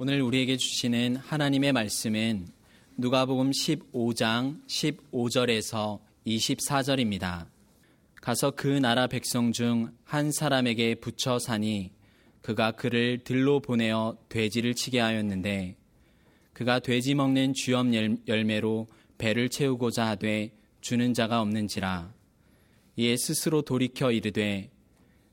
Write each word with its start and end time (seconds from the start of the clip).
오늘 0.00 0.22
우리에게 0.22 0.56
주시는 0.56 1.16
하나님의 1.16 1.72
말씀은 1.72 2.46
누가복음 2.96 3.50
15장 3.50 4.64
15절에서 4.68 5.98
24절입니다. 6.24 7.48
가서 8.22 8.52
그 8.52 8.68
나라 8.68 9.08
백성 9.08 9.50
중 9.50 9.92
한 10.04 10.30
사람에게 10.30 10.94
붙여 10.94 11.40
사니 11.40 11.90
그가 12.42 12.70
그를 12.70 13.18
들로 13.24 13.58
보내어 13.58 14.16
돼지를 14.28 14.74
치게 14.74 15.00
하였는데 15.00 15.76
그가 16.52 16.78
돼지 16.78 17.16
먹는 17.16 17.54
쥐엄 17.54 17.92
열매로 18.28 18.86
배를 19.18 19.48
채우고자 19.48 20.06
하되 20.10 20.52
주는 20.80 21.12
자가 21.12 21.40
없는지라 21.40 22.14
이에 22.94 23.16
스스로 23.16 23.62
돌이켜 23.62 24.12
이르되 24.12 24.70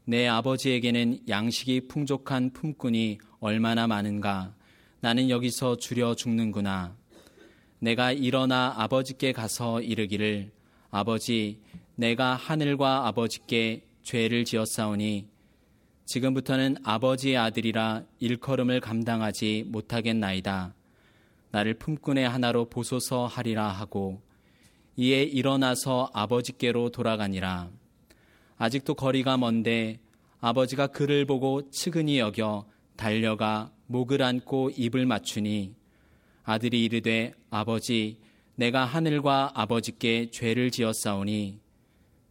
내 0.07 0.27
아버지에게는 0.27 1.27
양식이 1.27 1.87
풍족한 1.87 2.51
품꾼이 2.51 3.17
얼마나 3.39 3.87
많은가 3.87 4.53
나는 4.99 5.31
여기서 5.31 5.77
줄여 5.77 6.13
죽는구나. 6.13 6.95
내가 7.79 8.11
일어나 8.11 8.73
아버지께 8.77 9.31
가서 9.31 9.81
이르기를 9.81 10.51
아버지 10.91 11.59
내가 11.95 12.35
하늘과 12.35 13.07
아버지께 13.07 13.83
죄를 14.03 14.45
지었사오니 14.45 15.27
지금부터는 16.05 16.77
아버지의 16.83 17.37
아들이라 17.37 18.03
일컬음을 18.19 18.81
감당하지 18.81 19.65
못하겠나이다. 19.69 20.75
나를 21.49 21.73
품꾼의 21.75 22.29
하나로 22.29 22.65
보소서 22.65 23.25
하리라 23.25 23.69
하고 23.69 24.21
이에 24.97 25.23
일어나서 25.23 26.11
아버지께로 26.13 26.89
돌아가니라. 26.89 27.71
아직도 28.57 28.95
거리가 28.95 29.37
먼데 29.37 29.99
아버지가 30.39 30.87
그를 30.87 31.25
보고 31.25 31.69
측은히 31.71 32.19
여겨 32.19 32.65
달려가 32.95 33.71
목을 33.87 34.21
안고 34.21 34.71
입을 34.77 35.05
맞추니 35.05 35.75
아들이 36.43 36.85
이르되 36.85 37.33
아버지 37.49 38.19
내가 38.55 38.85
하늘과 38.85 39.51
아버지께 39.53 40.29
죄를 40.31 40.71
지었사오니 40.71 41.59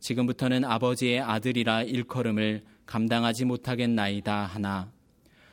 지금부터는 0.00 0.64
아버지의 0.64 1.20
아들이라 1.20 1.84
일컬음을 1.84 2.62
감당하지 2.86 3.46
못하겠나이다 3.46 4.44
하나. 4.44 4.92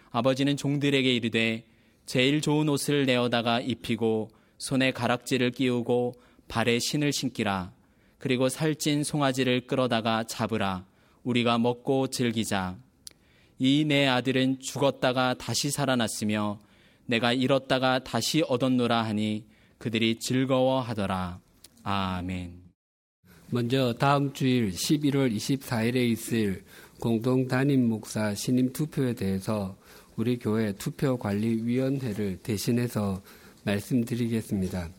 아버지는 0.09 0.57
종들에게 0.57 1.13
이르되 1.13 1.65
제일 2.05 2.41
좋은 2.41 2.67
옷을 2.67 3.05
내어다가 3.05 3.61
입히고 3.61 4.29
손에 4.57 4.91
가락지를 4.91 5.51
끼우고 5.51 6.15
발에 6.49 6.79
신을 6.79 7.13
신기라 7.13 7.71
그리고 8.21 8.49
살찐 8.49 9.03
송아지를 9.03 9.65
끌어다가 9.65 10.23
잡으라 10.23 10.85
우리가 11.23 11.57
먹고 11.57 12.07
즐기자 12.07 12.77
이 13.57 13.83
내 13.85 14.07
아들은 14.07 14.59
죽었다가 14.59 15.33
다시 15.35 15.71
살아났으며 15.71 16.59
내가 17.07 17.33
잃었다가 17.33 18.03
다시 18.03 18.43
얻었노라 18.47 19.03
하니 19.03 19.45
그들이 19.79 20.19
즐거워하더라. 20.19 21.39
아멘. 21.83 22.61
먼저 23.49 23.93
다음 23.93 24.33
주일 24.33 24.71
11월 24.71 25.35
24일에 25.35 25.95
있을 26.11 26.63
공동 26.99 27.47
담임 27.47 27.89
목사 27.89 28.35
신임 28.35 28.71
투표에 28.71 29.13
대해서 29.13 29.75
우리 30.15 30.37
교회 30.37 30.73
투표관리위원회를 30.73 32.37
대신해서 32.37 33.21
말씀드리겠습니다. 33.63 34.89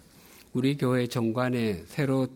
우리 0.53 0.77
교회 0.77 1.07
정관에 1.07 1.85
새로 1.87 2.27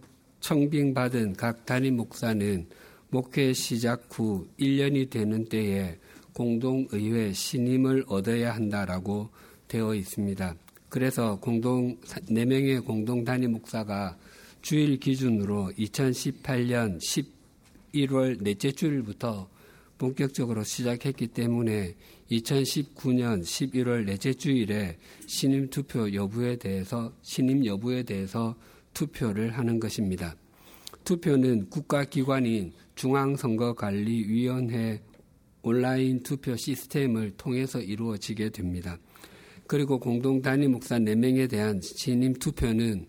청빙받은 0.46 1.32
각 1.32 1.66
담임 1.66 1.96
목사는 1.96 2.68
목회 3.10 3.52
시작 3.52 4.06
후 4.12 4.46
1년이 4.60 5.10
되는 5.10 5.44
때에 5.44 5.98
공동의회 6.34 7.32
신임을 7.32 8.04
얻어야 8.06 8.54
한다라고 8.54 9.28
되어 9.66 9.92
있습니다. 9.96 10.54
그래서 10.88 11.40
공동 11.40 11.98
4명의 11.98 12.84
공동 12.84 13.24
단임 13.24 13.54
목사가 13.54 14.16
주일 14.62 15.00
기준으로 15.00 15.72
2018년 15.76 17.00
11월 17.92 18.40
넷째 18.40 18.70
주일부터 18.70 19.48
본격적으로 19.98 20.62
시작했기 20.62 21.26
때문에 21.26 21.96
2019년 22.30 23.42
11월 23.42 24.04
넷째 24.04 24.32
주일에 24.32 24.96
신임 25.26 25.70
투표 25.70 26.12
여부에 26.14 26.54
대해서 26.54 27.12
신임 27.22 27.66
여부에 27.66 28.04
대해서 28.04 28.54
투표를 28.96 29.50
하는 29.50 29.78
것입니다. 29.78 30.34
투표는 31.04 31.68
국가기관인 31.68 32.72
중앙선거관리위원회 32.94 35.02
온라인 35.60 36.22
투표 36.22 36.56
시스템을 36.56 37.32
통해서 37.36 37.78
이루어지게 37.78 38.48
됩니다. 38.50 38.98
그리고 39.66 39.98
공동 39.98 40.40
단임 40.40 40.72
목사 40.72 40.98
4명에 40.98 41.50
대한 41.50 41.78
신임 41.82 42.32
투표는 42.32 43.06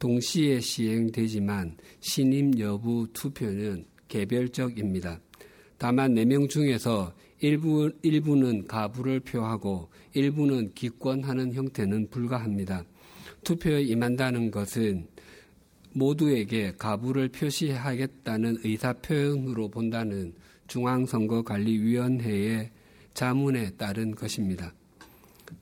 동시에 0.00 0.58
시행되지만 0.58 1.76
신임 2.00 2.58
여부 2.58 3.06
투표는 3.12 3.84
개별적입니다. 4.08 5.20
다만 5.76 6.14
4명 6.14 6.48
중에서 6.48 7.14
일부, 7.40 7.92
일부는 8.02 8.66
가부를 8.66 9.20
표하고 9.20 9.90
일부는 10.14 10.72
기권하는 10.74 11.52
형태는 11.52 12.10
불가합니다. 12.10 12.84
투표에 13.44 13.82
임한다는 13.82 14.50
것은 14.50 15.06
모두에게 15.98 16.72
가부를 16.78 17.28
표시하겠다는 17.28 18.58
의사 18.64 18.92
표현으로 18.92 19.68
본다는 19.68 20.32
중앙선거관리위원회의 20.68 22.70
자문에 23.14 23.70
따른 23.70 24.14
것입니다. 24.14 24.72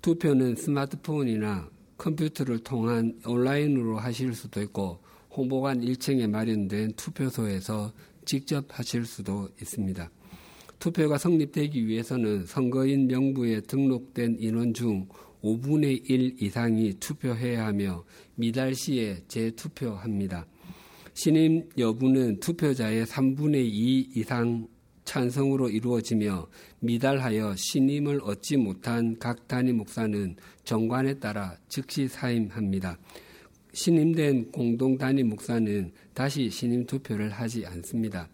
투표는 0.02 0.56
스마트폰이나 0.56 1.70
컴퓨터를 1.96 2.58
통한 2.58 3.18
온라인으로 3.24 3.98
하실 3.98 4.34
수도 4.34 4.60
있고 4.62 4.98
홍보관 5.30 5.80
1층에 5.80 6.28
마련된 6.28 6.92
투표소에서 6.96 7.92
직접 8.24 8.66
하실 8.68 9.06
수도 9.06 9.48
있습니다. 9.60 10.10
투표가 10.78 11.16
성립되기 11.16 11.86
위해서는 11.86 12.44
선거인 12.44 13.06
명부에 13.06 13.62
등록된 13.62 14.36
인원 14.38 14.74
중 14.74 15.08
5분의 15.42 16.08
1 16.10 16.42
이상이 16.42 16.94
투표해야 17.00 17.66
하며 17.66 18.04
미달 18.34 18.74
시에 18.74 19.18
재투표합니다. 19.28 20.46
신임 21.14 21.68
여부는 21.78 22.40
투표자의 22.40 23.06
3분의 23.06 23.64
2 23.64 24.10
이상 24.16 24.68
찬성으로 25.04 25.70
이루어지며 25.70 26.46
미달하여 26.80 27.54
신임을 27.56 28.20
얻지 28.22 28.58
못한 28.58 29.16
각 29.18 29.48
단임 29.48 29.78
목사는 29.78 30.36
정관에 30.64 31.14
따라 31.14 31.56
즉시 31.68 32.06
사임합니다. 32.08 32.98
신임된 33.72 34.50
공동 34.52 34.98
단임 34.98 35.28
목사는 35.28 35.92
다시 36.12 36.50
신임 36.50 36.84
투표를 36.84 37.30
하지 37.30 37.64
않습니다. 37.64 38.28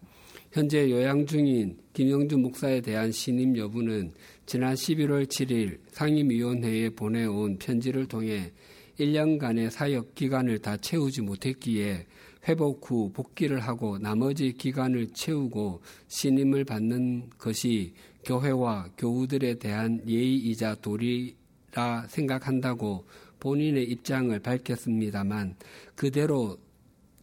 현재 0.51 0.91
요양 0.91 1.25
중인 1.25 1.79
김영주 1.93 2.39
목사에 2.39 2.81
대한 2.81 3.11
신임 3.11 3.57
여부는 3.57 4.13
지난 4.45 4.75
11월 4.75 5.27
7일 5.27 5.79
상임위원회에 5.93 6.91
보내온 6.91 7.59
편지를 7.59 8.07
통해 8.07 8.53
1년간의 8.99 9.71
사역 9.71 10.15
기간을 10.15 10.59
다 10.59 10.77
채우지 10.77 11.23
못했기에 11.23 12.07
회복 12.49 12.91
후 12.91 13.11
복귀를 13.13 13.61
하고 13.61 13.99
나머지 13.99 14.53
기간을 14.53 15.09
채우고 15.15 15.81
신임을 16.09 16.65
받는 16.65 17.31
것이 17.39 17.95
교회와 18.25 18.91
교우들에 18.99 19.55
대한 19.55 20.03
예의이자 20.07 20.77
도리라 20.77 22.07
생각한다고 22.09 23.07
본인의 23.39 23.85
입장을 23.85 24.39
밝혔습니다만 24.39 25.57
그대로 25.95 26.59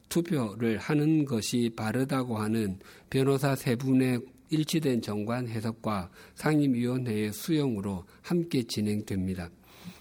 투표를 0.08 0.78
하는 0.78 1.26
것이 1.26 1.70
바르다고 1.76 2.38
하는 2.38 2.80
변호사 3.10 3.56
세 3.56 3.76
분의 3.76 4.20
일치된 4.50 5.02
정관 5.02 5.48
해석과 5.48 6.10
상임위원회의 6.36 7.32
수용으로 7.34 8.06
함께 8.22 8.64
진행됩니다. 8.64 9.50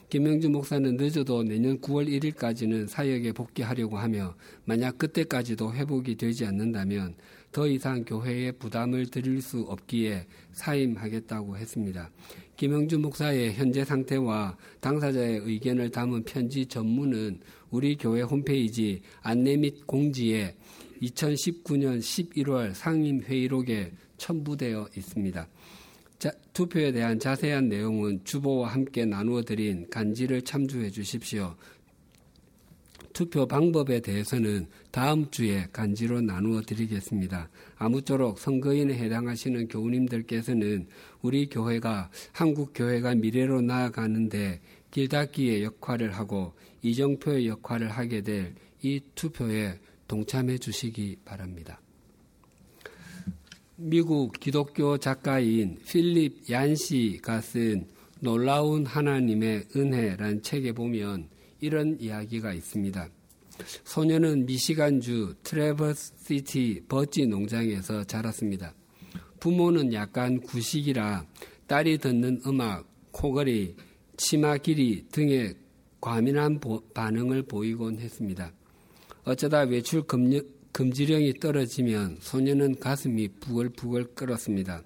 김영준 0.08 0.52
목사는 0.52 0.96
늦어도 0.96 1.42
내년 1.42 1.78
9월 1.80 2.08
1일까지는 2.08 2.88
사역에 2.88 3.32
복귀하려고 3.32 3.98
하며 3.98 4.34
만약 4.64 4.96
그때까지도 4.96 5.74
회복이 5.74 6.16
되지 6.16 6.46
않는다면 6.46 7.14
더 7.52 7.66
이상 7.66 8.04
교회에 8.04 8.52
부담을 8.52 9.06
드릴 9.06 9.42
수 9.42 9.60
없기에 9.60 10.26
사임하겠다고 10.52 11.58
했습니다. 11.58 12.10
김영준 12.56 13.02
목사의 13.02 13.52
현재 13.52 13.84
상태와 13.84 14.56
당사자의 14.80 15.40
의견을 15.44 15.90
담은 15.90 16.24
편지 16.24 16.64
전문은 16.64 17.40
우리 17.70 17.96
교회 17.96 18.22
홈페이지 18.22 19.02
안내 19.22 19.56
및 19.56 19.86
공지에 19.86 20.54
2019년 21.02 22.00
11월 22.00 22.74
상임회의록에 22.74 23.92
첨부되어 24.16 24.88
있습니다. 24.96 25.48
자, 26.18 26.32
투표에 26.52 26.90
대한 26.90 27.18
자세한 27.18 27.68
내용은 27.68 28.20
주보와 28.24 28.70
함께 28.70 29.04
나누어 29.04 29.42
드린 29.42 29.88
간지를 29.88 30.42
참조해 30.42 30.90
주십시오. 30.90 31.54
투표 33.12 33.46
방법에 33.46 34.00
대해서는 34.00 34.66
다음 34.92 35.30
주에 35.30 35.66
간지로 35.72 36.20
나누어 36.20 36.60
드리겠습니다. 36.62 37.48
아무쪼록 37.76 38.38
선거인에 38.38 38.94
해당하시는 38.94 39.66
교우님들께서는 39.68 40.86
우리 41.22 41.48
교회가 41.48 42.10
한국 42.32 42.72
교회가 42.74 43.16
미래로 43.16 43.60
나아가는데 43.60 44.60
길닫기의 44.90 45.62
역할을 45.64 46.12
하고 46.12 46.54
이정표의 46.82 47.48
역할을 47.48 47.90
하게 47.90 48.22
될 48.22 48.54
이 48.82 49.00
투표에 49.14 49.78
동참해 50.06 50.58
주시기 50.58 51.16
바랍니다. 51.24 51.80
미국 53.76 54.32
기독교 54.38 54.98
작가인 54.98 55.78
필립 55.86 56.48
얀시가 56.50 57.40
쓴 57.40 57.86
놀라운 58.20 58.86
하나님의 58.86 59.66
은혜란 59.74 60.42
책에 60.42 60.72
보면 60.72 61.28
이런 61.60 61.96
이야기가 62.00 62.52
있습니다. 62.52 63.08
소녀는 63.84 64.46
미시간주 64.46 65.34
트레버스 65.42 66.14
시티 66.24 66.82
버지 66.88 67.26
농장에서 67.26 68.04
자랐습니다. 68.04 68.74
부모는 69.40 69.92
약간 69.92 70.40
구식이라 70.40 71.26
딸이 71.66 71.98
듣는 71.98 72.40
음악, 72.46 72.86
코걸이, 73.12 73.74
치마 74.18 74.56
길이 74.56 75.04
등의 75.12 75.54
과민한 76.00 76.60
반응을 76.92 77.44
보이곤 77.44 78.00
했습니다. 78.00 78.52
어쩌다 79.22 79.60
외출 79.60 80.02
금지령이 80.72 81.34
떨어지면 81.34 82.18
소녀는 82.20 82.80
가슴이 82.80 83.28
부글부글 83.40 84.14
끓었습니다. 84.14 84.82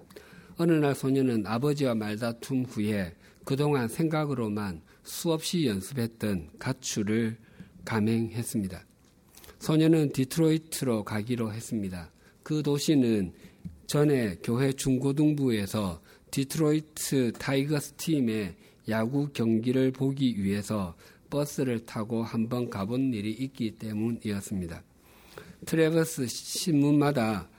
어느 0.57 0.71
날 0.73 0.93
소녀는 0.93 1.47
아버지와 1.47 1.95
말다툼 1.95 2.65
후에 2.65 3.15
그동안 3.43 3.87
생각으로만 3.87 4.81
수없이 5.01 5.65
연습했던 5.65 6.51
가출을 6.59 7.37
감행했습니다. 7.85 8.85
소녀는 9.57 10.11
디트로이트로 10.13 11.03
가기로 11.05 11.51
했습니다. 11.51 12.11
그 12.43 12.61
도시는 12.61 13.33
전에 13.87 14.35
교회 14.43 14.71
중고등부에서 14.71 16.01
디트로이트 16.29 17.31
타이거스 17.33 17.93
팀의 17.93 18.55
야구 18.89 19.29
경기를 19.29 19.91
보기 19.91 20.43
위해서 20.43 20.95
버스를 21.29 21.85
타고 21.85 22.23
한번 22.23 22.69
가본 22.69 23.13
일이 23.13 23.31
있기 23.31 23.71
때문이었습니다. 23.71 24.83
트레버스 25.65 26.27
신문마다 26.27 27.49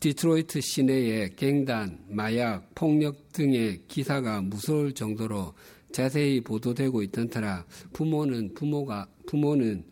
디트로이트 0.00 0.60
시내의 0.60 1.34
갱단, 1.36 2.04
마약, 2.08 2.74
폭력 2.74 3.32
등의 3.32 3.82
기사가 3.88 4.40
무서울 4.42 4.92
정도로 4.92 5.54
자세히 5.90 6.40
보도되고 6.40 7.02
있던 7.04 7.28
터라 7.28 7.64
부모는 7.92 8.54
부모가 8.54 9.08
부모는 9.26 9.84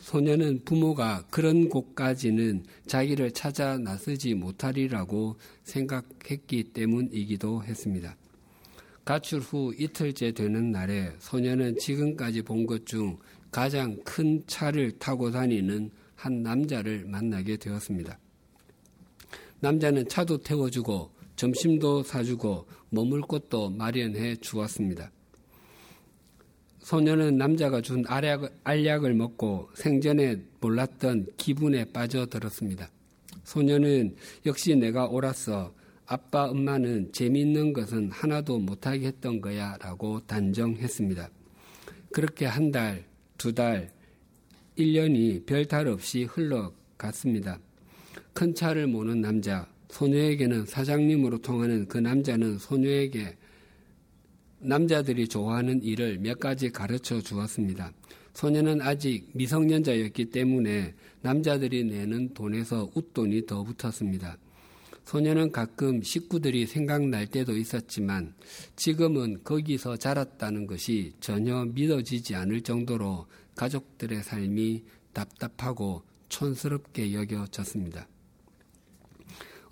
소녀는 0.00 0.64
부모가 0.64 1.26
그런 1.30 1.68
곳까지는 1.68 2.64
자기를 2.86 3.32
찾아 3.32 3.76
나서지 3.76 4.34
못하리라고 4.34 5.36
생각했기 5.64 6.72
때문이기도 6.72 7.64
했습니다. 7.64 8.16
가출 9.04 9.40
후 9.40 9.74
이틀째 9.76 10.32
되는 10.32 10.70
날에 10.70 11.12
소녀는 11.18 11.78
지금까지 11.78 12.42
본 12.42 12.66
것 12.66 12.84
중 12.86 13.16
가장 13.50 13.96
큰 14.04 14.42
차를 14.46 14.98
타고 14.98 15.30
다니는 15.30 15.90
한 16.14 16.42
남자를 16.42 17.04
만나게 17.06 17.56
되었습니다. 17.56 18.18
남자는 19.60 20.08
차도 20.08 20.38
태워주고 20.38 21.10
점심도 21.34 22.02
사주고 22.02 22.66
머물 22.90 23.22
곳도 23.22 23.70
마련해 23.70 24.36
주었습니다. 24.36 25.10
소녀는 26.80 27.36
남자가 27.38 27.80
준 27.80 28.04
알약, 28.06 28.52
알약을 28.64 29.14
먹고 29.14 29.70
생전에 29.74 30.42
몰랐던 30.60 31.26
기분에 31.36 31.84
빠져들었습니다. 31.86 32.88
소녀는 33.44 34.14
역시 34.46 34.76
내가 34.76 35.06
옳았어. 35.06 35.72
아빠, 36.12 36.46
엄마는 36.46 37.12
재미있는 37.12 37.72
것은 37.72 38.10
하나도 38.10 38.58
못하게 38.58 39.06
했던 39.06 39.40
거야 39.40 39.76
라고 39.80 40.18
단정했습니다. 40.26 41.30
그렇게 42.10 42.46
한 42.46 42.72
달, 42.72 43.04
두 43.38 43.54
달, 43.54 43.92
1년이 44.76 45.46
별탈 45.46 45.86
없이 45.86 46.24
흘러갔습니다. 46.24 47.60
큰 48.32 48.56
차를 48.56 48.88
모는 48.88 49.20
남자, 49.20 49.68
소녀에게는 49.90 50.66
사장님으로 50.66 51.38
통하는 51.42 51.86
그 51.86 51.98
남자는 51.98 52.58
소녀에게 52.58 53.36
남자들이 54.58 55.28
좋아하는 55.28 55.80
일을 55.80 56.18
몇 56.18 56.40
가지 56.40 56.70
가르쳐 56.70 57.20
주었습니다. 57.20 57.92
소녀는 58.34 58.82
아직 58.82 59.28
미성년자였기 59.34 60.30
때문에 60.30 60.92
남자들이 61.22 61.84
내는 61.84 62.34
돈에서 62.34 62.90
웃돈이 62.96 63.46
더 63.46 63.62
붙었습니다. 63.62 64.38
소녀는 65.10 65.50
가끔 65.50 66.02
식구들이 66.02 66.66
생각날 66.66 67.26
때도 67.26 67.56
있었지만 67.56 68.32
지금은 68.76 69.42
거기서 69.42 69.96
자랐다는 69.96 70.68
것이 70.68 71.14
전혀 71.18 71.64
믿어지지 71.64 72.36
않을 72.36 72.60
정도로 72.60 73.26
가족들의 73.56 74.22
삶이 74.22 74.84
답답하고 75.12 76.04
촌스럽게 76.28 77.12
여겨졌습니다. 77.12 78.06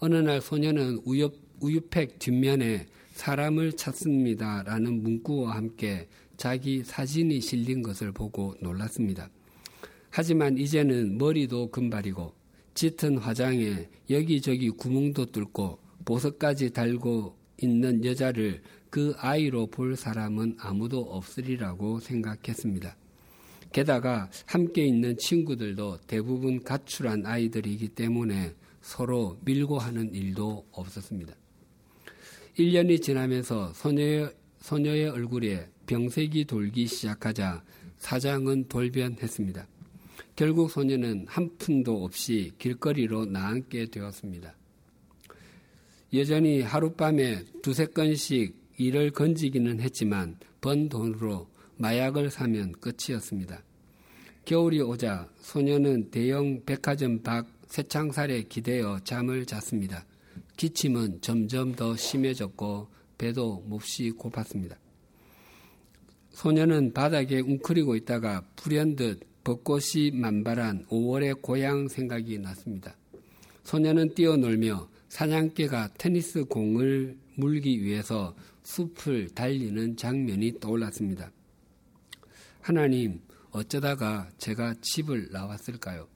어느 0.00 0.16
날 0.16 0.40
소녀는 0.40 1.02
우유, 1.04 1.30
우유팩 1.60 2.18
뒷면에 2.18 2.88
사람을 3.12 3.74
찾습니다. 3.74 4.64
라는 4.64 5.04
문구와 5.04 5.54
함께 5.54 6.08
자기 6.36 6.82
사진이 6.82 7.40
실린 7.42 7.82
것을 7.82 8.10
보고 8.10 8.56
놀랐습니다. 8.60 9.30
하지만 10.10 10.58
이제는 10.58 11.16
머리도 11.16 11.70
금발이고 11.70 12.37
짙은 12.78 13.18
화장에 13.18 13.88
여기저기 14.08 14.70
구멍도 14.70 15.32
뚫고 15.32 15.80
보석까지 16.04 16.72
달고 16.72 17.36
있는 17.60 18.04
여자를 18.04 18.62
그 18.88 19.16
아이로 19.18 19.66
볼 19.66 19.96
사람은 19.96 20.58
아무도 20.60 21.00
없으리라고 21.00 21.98
생각했습니다. 21.98 22.96
게다가 23.72 24.30
함께 24.46 24.86
있는 24.86 25.18
친구들도 25.18 26.02
대부분 26.06 26.62
가출한 26.62 27.26
아이들이기 27.26 27.88
때문에 27.88 28.54
서로 28.80 29.40
밀고 29.44 29.80
하는 29.80 30.14
일도 30.14 30.64
없었습니다. 30.70 31.34
1년이 32.56 33.02
지나면서 33.02 33.72
소녀의, 33.72 34.32
소녀의 34.60 35.08
얼굴에 35.08 35.68
병색이 35.86 36.44
돌기 36.44 36.86
시작하자 36.86 37.64
사장은 37.96 38.68
돌변했습니다. 38.68 39.66
결국 40.38 40.70
소녀는 40.70 41.26
한 41.26 41.50
푼도 41.58 42.04
없이 42.04 42.52
길거리로 42.58 43.24
나앉게 43.24 43.86
되었습니다. 43.86 44.54
여전히 46.14 46.60
하룻밤에 46.60 47.44
두세 47.60 47.86
건씩 47.86 48.54
일을 48.76 49.10
건지기는 49.10 49.80
했지만 49.80 50.36
번 50.60 50.88
돈으로 50.88 51.48
마약을 51.78 52.30
사면 52.30 52.70
끝이었습니다. 52.70 53.64
겨울이 54.44 54.80
오자 54.80 55.28
소녀는 55.40 56.12
대형 56.12 56.64
백화점 56.64 57.20
밖 57.20 57.48
새창살에 57.66 58.44
기대어 58.44 59.00
잠을 59.02 59.44
잤습니다. 59.44 60.06
기침은 60.56 61.20
점점 61.20 61.74
더 61.74 61.96
심해졌고 61.96 62.86
배도 63.18 63.64
몹시 63.66 64.12
고팠습니다. 64.12 64.76
소녀는 66.30 66.92
바닥에 66.92 67.40
웅크리고 67.40 67.96
있다가 67.96 68.44
불현듯 68.54 69.27
벚꽃이 69.48 70.10
만발한 70.12 70.84
5월의 70.88 71.40
고향 71.40 71.88
생각이 71.88 72.38
났습니다. 72.38 72.94
소녀는 73.64 74.14
뛰어놀며 74.14 74.90
사냥개가 75.08 75.94
테니스 75.96 76.44
공을 76.44 77.16
물기 77.34 77.82
위해서 77.82 78.36
숲을 78.62 79.30
달리는 79.30 79.96
장면이 79.96 80.60
떠올랐습니다. 80.60 81.32
하나님, 82.60 83.22
어쩌다가 83.50 84.28
제가 84.36 84.74
집을 84.82 85.30
나왔을까요? 85.32 86.06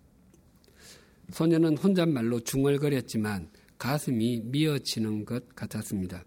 소녀는 1.30 1.78
혼잣말로 1.78 2.40
중얼거렸지만 2.40 3.48
가슴이 3.78 4.42
미어지는 4.44 5.24
것 5.24 5.48
같았습니다. 5.56 6.22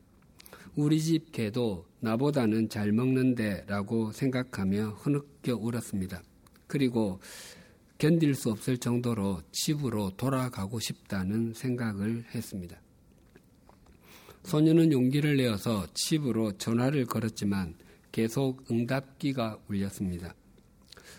우리 0.76 1.00
집 1.00 1.32
개도 1.32 1.86
나보다는 2.00 2.70
잘 2.70 2.92
먹는데 2.92 3.66
라고 3.68 4.12
생각하며 4.12 4.98
흐느껴 5.02 5.56
울었습니다. 5.56 6.24
그리고 6.68 7.20
견딜 7.98 8.36
수 8.36 8.52
없을 8.52 8.78
정도로 8.78 9.42
집으로 9.52 10.12
돌아가고 10.18 10.80
싶다는 10.80 11.54
생각을 11.54 12.26
했습니다. 12.34 12.80
소녀는 14.44 14.92
용기를 14.92 15.38
내어서 15.38 15.88
집으로 15.94 16.58
전화를 16.58 17.06
걸었지만 17.06 17.76
계속 18.12 18.70
응답기가 18.70 19.60
울렸습니다. 19.68 20.36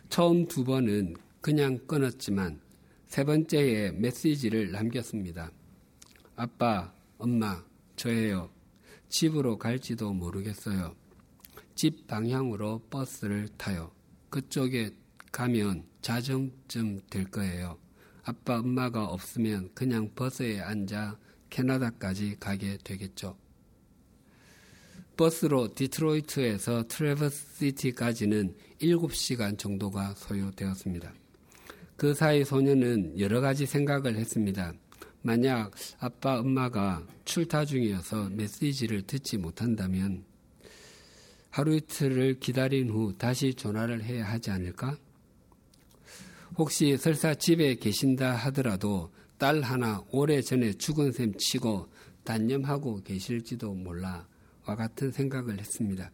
처음 0.08 0.46
두 0.46 0.64
번은 0.64 1.16
그냥 1.40 1.78
끊었지만 1.86 2.60
세 3.06 3.24
번째에 3.24 3.92
메시지를 3.92 4.70
남겼습니다. 4.70 5.50
아빠, 6.36 6.92
엄마, 7.18 7.64
저예요. 7.96 8.50
집으로 9.08 9.58
갈지도 9.58 10.12
모르겠어요. 10.12 10.94
집 11.74 12.06
방향으로 12.06 12.82
버스를 12.90 13.48
타요. 13.56 13.90
그쪽에 14.30 14.90
가면 15.36 15.84
자정쯤 16.00 17.00
될 17.10 17.26
거예요. 17.26 17.76
아빠, 18.24 18.58
엄마가 18.58 19.04
없으면 19.04 19.68
그냥 19.74 20.10
버스에 20.14 20.60
앉아 20.60 21.18
캐나다까지 21.50 22.36
가게 22.40 22.78
되겠죠. 22.82 23.36
버스로 25.14 25.74
디트로이트에서 25.74 26.88
트레버시티까지는 26.88 28.54
7시간 28.80 29.58
정도가 29.58 30.14
소요되었습니다. 30.14 31.12
그 31.98 32.14
사이 32.14 32.42
소녀는 32.42 33.20
여러 33.20 33.42
가지 33.42 33.66
생각을 33.66 34.16
했습니다. 34.16 34.72
만약 35.20 35.72
아빠, 35.98 36.40
엄마가 36.40 37.06
출타 37.26 37.66
중이어서 37.66 38.30
메시지를 38.30 39.02
듣지 39.02 39.36
못한다면 39.36 40.24
하루 41.50 41.76
이틀을 41.76 42.40
기다린 42.40 42.88
후 42.88 43.12
다시 43.18 43.52
전화를 43.52 44.02
해야 44.02 44.24
하지 44.24 44.50
않을까? 44.50 44.96
혹시 46.58 46.96
설사 46.96 47.34
집에 47.34 47.74
계신다 47.74 48.34
하더라도 48.34 49.12
딸 49.36 49.60
하나 49.60 50.02
오래전에 50.10 50.72
죽은 50.74 51.12
셈 51.12 51.34
치고 51.36 51.86
단념하고 52.24 53.02
계실지도 53.02 53.74
몰라 53.74 54.26
와 54.64 54.74
같은 54.74 55.12
생각을 55.12 55.58
했습니다. 55.58 56.10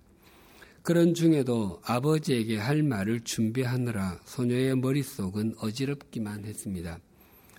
그런 0.82 1.14
중에도 1.14 1.80
아버지에게 1.84 2.56
할 2.56 2.82
말을 2.82 3.20
준비하느라 3.20 4.20
소녀의 4.24 4.76
머릿속은 4.78 5.54
어지럽기만 5.58 6.44
했습니다. 6.44 6.98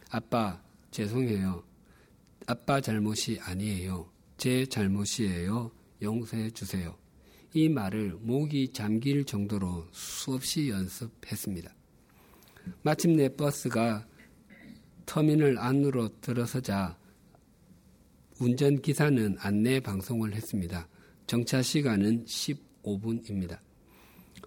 아빠, 0.10 0.62
죄송해요. 0.92 1.64
아빠 2.48 2.82
잘못이 2.82 3.40
아니에요. 3.42 4.12
제 4.36 4.66
잘못이에요. 4.66 5.72
용서해 6.02 6.52
주세요. 6.52 6.98
이 7.54 7.70
말을 7.70 8.18
목이 8.20 8.74
잠길 8.74 9.24
정도로 9.24 9.88
수없이 9.94 10.68
연습했습니다. 10.68 11.74
마침내 12.82 13.30
버스가 13.30 14.06
터미널 15.06 15.58
안으로 15.58 16.10
들어서자 16.22 16.98
운전기사는 18.40 19.38
안내 19.40 19.80
방송을 19.80 20.34
했습니다. 20.34 20.88
정차 21.28 21.62
시간은 21.62 22.26
15분입니다. 22.26 23.60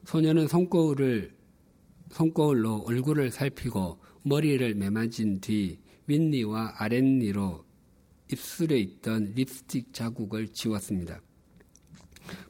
소녀는 0.04 0.48
손거울을, 0.48 1.34
손거울로 2.10 2.84
얼굴을 2.86 3.30
살피고 3.30 3.98
머리를 4.22 4.74
매만진 4.74 5.40
뒤 5.40 5.78
윗니와 6.06 6.74
아랫니로 6.78 7.64
입술에 8.32 8.78
있던 8.78 9.32
립스틱 9.34 9.92
자국을 9.92 10.48
지웠습니다. 10.48 11.20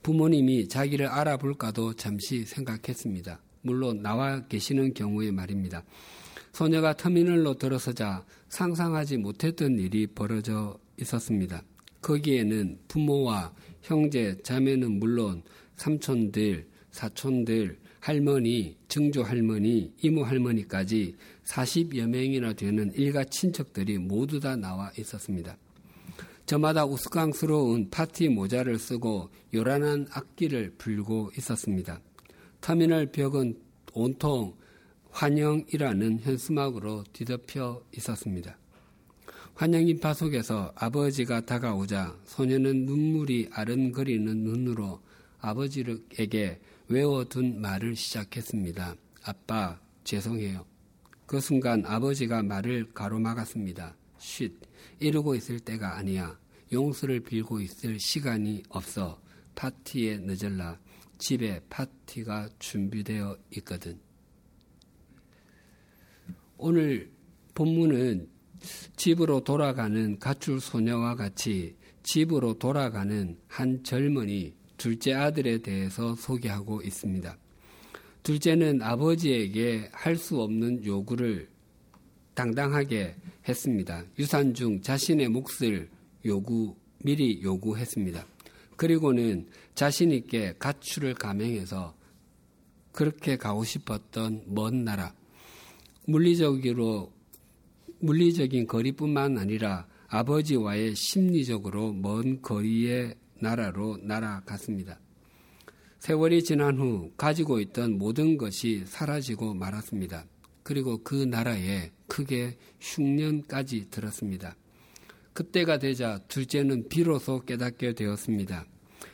부모님이 0.03 0.69
자기를 0.69 1.07
알아볼까도 1.07 1.95
잠시 1.95 2.45
생각했습니다. 2.45 3.41
물론 3.67 4.01
나와 4.01 4.41
계시는 4.47 4.95
경우에 4.95 5.31
말입니다. 5.31 5.85
소녀가 6.53 6.95
터미널로 6.95 7.59
들어서자 7.59 8.25
상상하지 8.49 9.19
못했던 9.19 9.79
일이 9.79 10.07
벌어져 10.07 10.79
있었습니다. 10.99 11.63
거기에는 12.01 12.79
부모와 12.89 13.53
형제, 13.83 14.39
자매는 14.43 14.99
물론 14.99 15.43
삼촌들, 15.77 16.67
사촌들, 16.93 17.79
할머니, 18.01 18.77
증조 18.89 19.25
할머니, 19.25 19.93
이모 20.01 20.23
할머니까지 20.25 21.17
40여 21.45 22.07
명이나 22.07 22.53
되는 22.53 22.93
일가 22.95 23.25
친척들이 23.25 23.99
모두 23.99 24.39
다 24.41 24.57
나와 24.57 24.91
있었습니다. 24.97 25.57
저마다 26.47 26.87
우스꽝스러운 26.87 27.91
파티 27.91 28.29
모자를 28.29 28.79
쓰고 28.79 29.31
요란한 29.53 30.07
악기를 30.13 30.75
불고 30.79 31.33
있었습니다. 31.37 32.01
터미널 32.61 33.07
벽은 33.13 33.59
온통 33.93 34.55
환영이라는 35.11 36.21
현수막으로 36.21 37.05
뒤덮여 37.13 37.83
있었습니다. 37.97 38.57
환영 39.55 39.89
인파 39.89 40.13
속에서 40.13 40.73
아버지가 40.75 41.47
다가오자 41.47 42.19
소녀는 42.25 42.85
눈물이 42.85 43.49
아른거리는 43.53 44.37
눈으로 44.37 45.01
아버지에게 45.41 46.61
외워둔 46.89 47.61
말을 47.61 47.97
시작했습니다. 47.97 48.97
아빠, 49.25 49.81
죄송해요. 50.05 50.67
그 51.25 51.41
순간 51.41 51.85
아버지가 51.87 52.43
말을 52.43 52.93
가로막았습니다. 52.93 53.97
쉿, 54.19 54.53
이러고 55.01 55.35
있을 55.35 55.59
때가 55.61 55.97
아니야. 55.97 56.39
용서를 56.73 57.21
빌고 57.21 57.61
있을 57.61 57.99
시간이 57.99 58.63
없어. 58.69 59.19
파티에 59.55 60.19
늦을라. 60.19 60.79
집에 61.19 61.61
파티가 61.69 62.51
준비되어 62.59 63.37
있거든. 63.59 63.99
오늘 66.59 67.11
본문은 67.55 68.29
집으로 68.97 69.45
돌아가는 69.45 70.19
가출 70.19 70.61
소녀와 70.61 71.15
같이 71.15 71.77
집으로 72.03 72.55
돌아가는 72.55 73.37
한 73.47 73.83
젊은이 73.83 74.55
둘째 74.77 75.13
아들에 75.15 75.59
대해서 75.59 76.15
소개하고 76.15 76.83
있습니다. 76.83 77.37
둘째는 78.23 78.83
아버지에게 78.83 79.91
할 79.93 80.17
수 80.17 80.41
없는 80.41 80.85
요구를 80.85 81.49
당당하게 82.35 83.15
했습니다. 83.49 84.05
유산 84.19 84.53
중 84.53 84.81
자신의 84.81 85.29
몫을 85.29 85.89
요구, 86.25 86.77
미리 87.03 87.41
요구했습니다. 87.43 88.27
그리고는 88.77 89.47
자신 89.75 90.11
있게 90.13 90.55
가출을 90.59 91.15
감행해서 91.15 91.95
그렇게 92.93 93.37
가고 93.37 93.65
싶었던 93.65 94.45
먼 94.47 94.85
나라, 94.85 95.15
물리적으로, 96.07 97.13
물리적인 98.01 98.67
거리뿐만 98.67 99.39
아니라 99.39 99.87
아버지와의 100.09 100.95
심리적으로 100.95 101.93
먼 101.93 102.41
거리의 102.41 103.15
나라로 103.41 103.99
날아갔습니다. 104.03 104.99
세월이 105.99 106.45
지난 106.45 106.79
후 106.79 107.11
가지고 107.17 107.61
있던 107.61 107.99
모든 107.99 108.37
것이 108.37 108.85
사라지고 108.87 109.55
말았습니다. 109.55 110.25
그리고 110.63 111.03
그 111.03 111.15
나라에 111.15 111.91
크게 112.07 112.57
흉년까지 112.81 113.91
들었습니다. 113.91 114.57
그때가 115.37 115.79
되자 115.79 116.19
둘째는 116.29 116.89
비로소 116.89 117.41
깨닫게 117.41 117.93
되었습니다. 117.93 118.65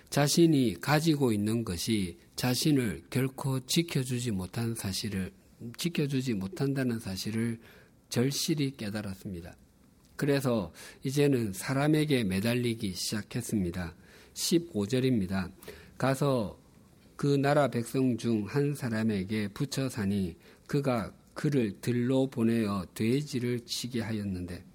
자신이 0.09 0.77
가지고 0.81 1.33
있는 1.33 1.65
것이 1.65 2.17
자신을 2.37 3.03
결코 3.11 3.59
지켜주지 3.67 4.31
못한 4.31 4.77
사실을 4.77 5.33
지켜주지 5.77 6.35
못한다는 6.35 7.01
사실을 7.01 7.59
절실히 8.09 8.71
깨달았습니다. 8.77 9.57
그래서 10.15 10.73
이제는 11.03 11.55
사람에게 11.55 12.23
매달리기 12.23 12.95
시작했습니다. 12.95 13.97
15절입니다. 14.35 15.51
가서 15.99 16.57
그 17.17 17.27
나라 17.27 17.67
백성 17.67 18.17
중 18.17 18.45
한 18.47 18.77
사람에게 18.77 19.49
붙여 19.49 19.89
사니 19.89 20.37
그가 20.69 21.13
그를 21.35 21.81
들로 21.81 22.29
보내어 22.29 22.87
돼지를 22.95 23.61
치게 23.65 24.03
하였는데 24.03 24.72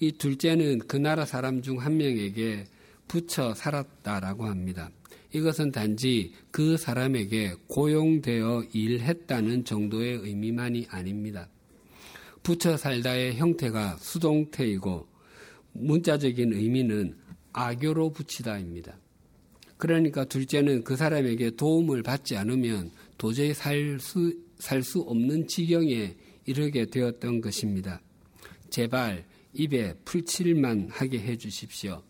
이 0.00 0.12
둘째는 0.12 0.80
그 0.88 0.96
나라 0.96 1.26
사람 1.26 1.60
중 1.62 1.78
한 1.78 1.96
명에게 1.96 2.64
붙여 3.06 3.54
살았다라고 3.54 4.46
합니다. 4.46 4.90
이것은 5.32 5.72
단지 5.72 6.32
그 6.50 6.76
사람에게 6.76 7.54
고용되어 7.68 8.64
일했다는 8.72 9.64
정도의 9.64 10.16
의미만이 10.18 10.86
아닙니다. 10.90 11.48
붙여 12.42 12.76
살다의 12.76 13.36
형태가 13.36 13.98
수동태이고 13.98 15.06
문자적인 15.72 16.52
의미는 16.54 17.16
악교로 17.52 18.12
붙이다입니다. 18.12 18.96
그러니까 19.76 20.24
둘째는 20.24 20.82
그 20.84 20.96
사람에게 20.96 21.50
도움을 21.56 22.02
받지 22.02 22.36
않으면 22.36 22.90
도저히 23.18 23.54
살 23.54 23.98
수, 24.00 24.34
살 24.58 24.82
수 24.82 25.00
없는 25.00 25.46
지경에 25.46 26.16
이르게 26.46 26.86
되었던 26.86 27.40
것입니다. 27.40 28.00
제발 28.70 29.24
입에 29.52 29.94
풀칠만 30.04 30.88
하게 30.90 31.20
해 31.20 31.36
주십시오. 31.36 32.02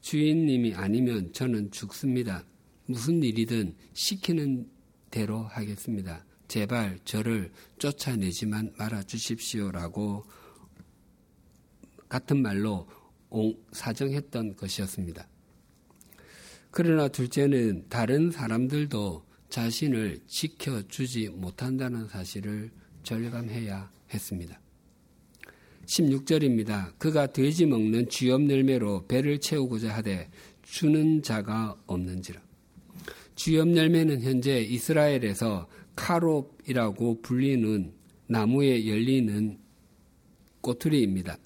주인님이 0.00 0.74
아니면 0.74 1.32
저는 1.32 1.70
죽습니다. 1.70 2.44
무슨 2.86 3.22
일이든 3.22 3.76
시키는 3.92 4.68
대로 5.10 5.42
하겠습니다. 5.42 6.24
제발 6.48 6.98
저를 7.04 7.52
쫓아내지만 7.78 8.72
말아 8.76 9.02
주십시오라고 9.02 10.24
같은 12.08 12.42
말로 12.42 12.88
사정했던 13.72 14.56
것이었습니다. 14.56 15.28
그러나 16.72 17.08
둘째는 17.08 17.86
다른 17.88 18.30
사람들도 18.30 19.24
자신을 19.48 20.20
지켜주지 20.26 21.30
못한다는 21.30 22.08
사실을 22.08 22.70
절감해야 23.02 23.90
했습니다. 24.12 24.60
16절입니다. 25.90 26.96
그가 26.98 27.26
돼지 27.26 27.66
먹는 27.66 28.08
쥐업 28.08 28.48
열매로 28.48 29.06
배를 29.08 29.40
채우고자 29.40 29.92
하되 29.96 30.30
주는 30.62 31.22
자가 31.22 31.76
없는지라. 31.86 32.40
주염 33.34 33.76
열매는 33.76 34.22
현재 34.22 34.60
이스라엘에서 34.60 35.66
카롭이라고 35.96 37.22
불리는 37.22 37.92
나무에 38.28 38.86
열리는 38.86 39.58
꼬투리입니다. 40.60 41.38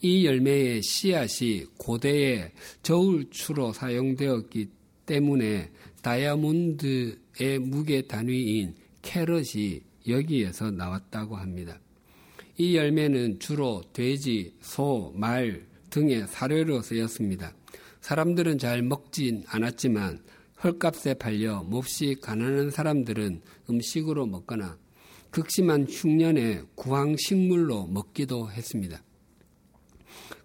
이 0.00 0.26
열매의 0.26 0.82
씨앗이 0.82 1.66
고대의 1.78 2.52
저울추로 2.82 3.72
사용되었기 3.72 4.68
때문에 5.06 5.70
다이아몬드의 6.02 7.58
무게 7.60 8.02
단위인 8.02 8.74
캐럿이 9.02 9.80
여기에서 10.08 10.70
나왔다고 10.70 11.36
합니다. 11.36 11.78
이 12.62 12.76
열매는 12.76 13.40
주로 13.40 13.82
돼지, 13.92 14.54
소, 14.60 15.12
말 15.16 15.66
등의 15.90 16.28
사료로 16.28 16.82
쓰였습니다. 16.82 17.52
사람들은 18.02 18.58
잘 18.58 18.82
먹진 18.82 19.42
않았지만 19.48 20.22
헐값에 20.62 21.14
팔려 21.14 21.64
몹시 21.64 22.14
가난한 22.22 22.70
사람들은 22.70 23.40
음식으로 23.68 24.26
먹거나 24.26 24.78
극심한 25.30 25.86
흉년에 25.88 26.62
구황식물로 26.76 27.88
먹기도 27.88 28.48
했습니다. 28.52 29.02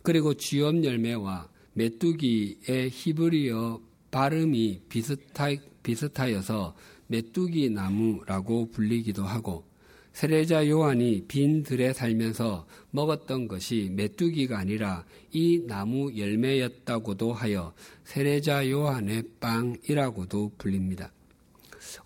그리고 0.01 0.33
쥐엄 0.33 0.83
열매와 0.83 1.51
메뚜기의 1.73 2.89
히브리어 2.89 3.79
발음이 4.09 4.81
비슷하, 4.89 5.55
비슷하여서 5.83 6.75
메뚜기 7.05 7.69
나무라고 7.69 8.71
불리기도 8.71 9.23
하고 9.23 9.67
세례자 10.17 10.67
요한이 10.67 11.25
빈 11.27 11.61
들에 11.61 11.93
살면서 11.93 12.65
먹었던 12.89 13.47
것이 13.47 13.91
메뚜기가 13.93 14.57
아니라 14.57 15.05
이 15.31 15.61
나무 15.67 16.11
열매였다고도 16.17 17.33
하여 17.33 17.75
세례자 18.03 18.67
요한의 18.67 19.25
빵이라고도 19.39 20.53
불립니다. 20.57 21.11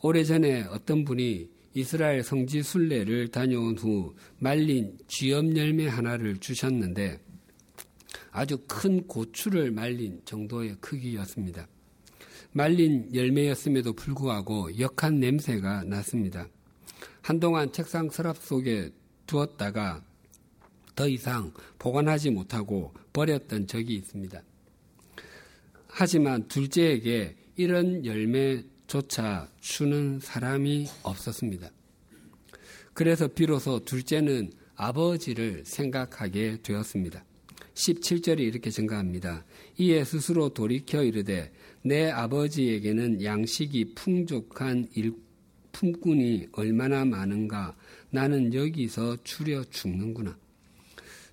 오래전에 0.01 0.63
어떤 0.63 1.05
분이 1.05 1.47
이스라엘 1.73 2.21
성지 2.21 2.61
순례를 2.61 3.29
다녀온 3.29 3.77
후 3.77 4.13
말린 4.39 4.97
쥐엄 5.07 5.55
열매 5.55 5.87
하나를 5.87 6.35
주셨는데 6.35 7.17
아주 8.31 8.57
큰 8.67 9.07
고추를 9.07 9.71
말린 9.71 10.19
정도의 10.25 10.75
크기였습니다. 10.81 11.65
말린 12.51 13.09
열매였음에도 13.15 13.93
불구하고 13.93 14.77
역한 14.77 15.21
냄새가 15.21 15.85
났습니다. 15.85 16.49
한동안 17.21 17.71
책상 17.71 18.09
서랍 18.09 18.37
속에 18.37 18.91
두었다가 19.27 20.03
더 20.95 21.07
이상 21.07 21.53
보관하지 21.79 22.31
못하고 22.31 22.93
버렸던 23.13 23.67
적이 23.67 23.95
있습니다. 23.95 24.41
하지만 25.87 26.47
둘째에게 26.47 27.35
이런 27.55 28.05
열매조차 28.05 29.49
주는 29.59 30.19
사람이 30.19 30.87
없었습니다. 31.03 31.69
그래서 32.93 33.27
비로소 33.27 33.79
둘째는 33.79 34.51
아버지를 34.75 35.63
생각하게 35.65 36.57
되었습니다. 36.61 37.23
17절이 37.73 38.39
이렇게 38.39 38.69
증가합니다. 38.69 39.45
이에 39.77 40.03
스스로 40.03 40.49
돌이켜 40.49 41.03
이르되 41.03 41.51
내 41.83 42.09
아버지에게는 42.09 43.23
양식이 43.23 43.93
풍족한 43.95 44.89
일, 44.95 45.13
품꾼이 45.71 46.47
얼마나 46.53 47.05
많은가 47.05 47.75
나는 48.09 48.53
여기서 48.53 49.17
추려 49.23 49.63
죽는구나. 49.63 50.37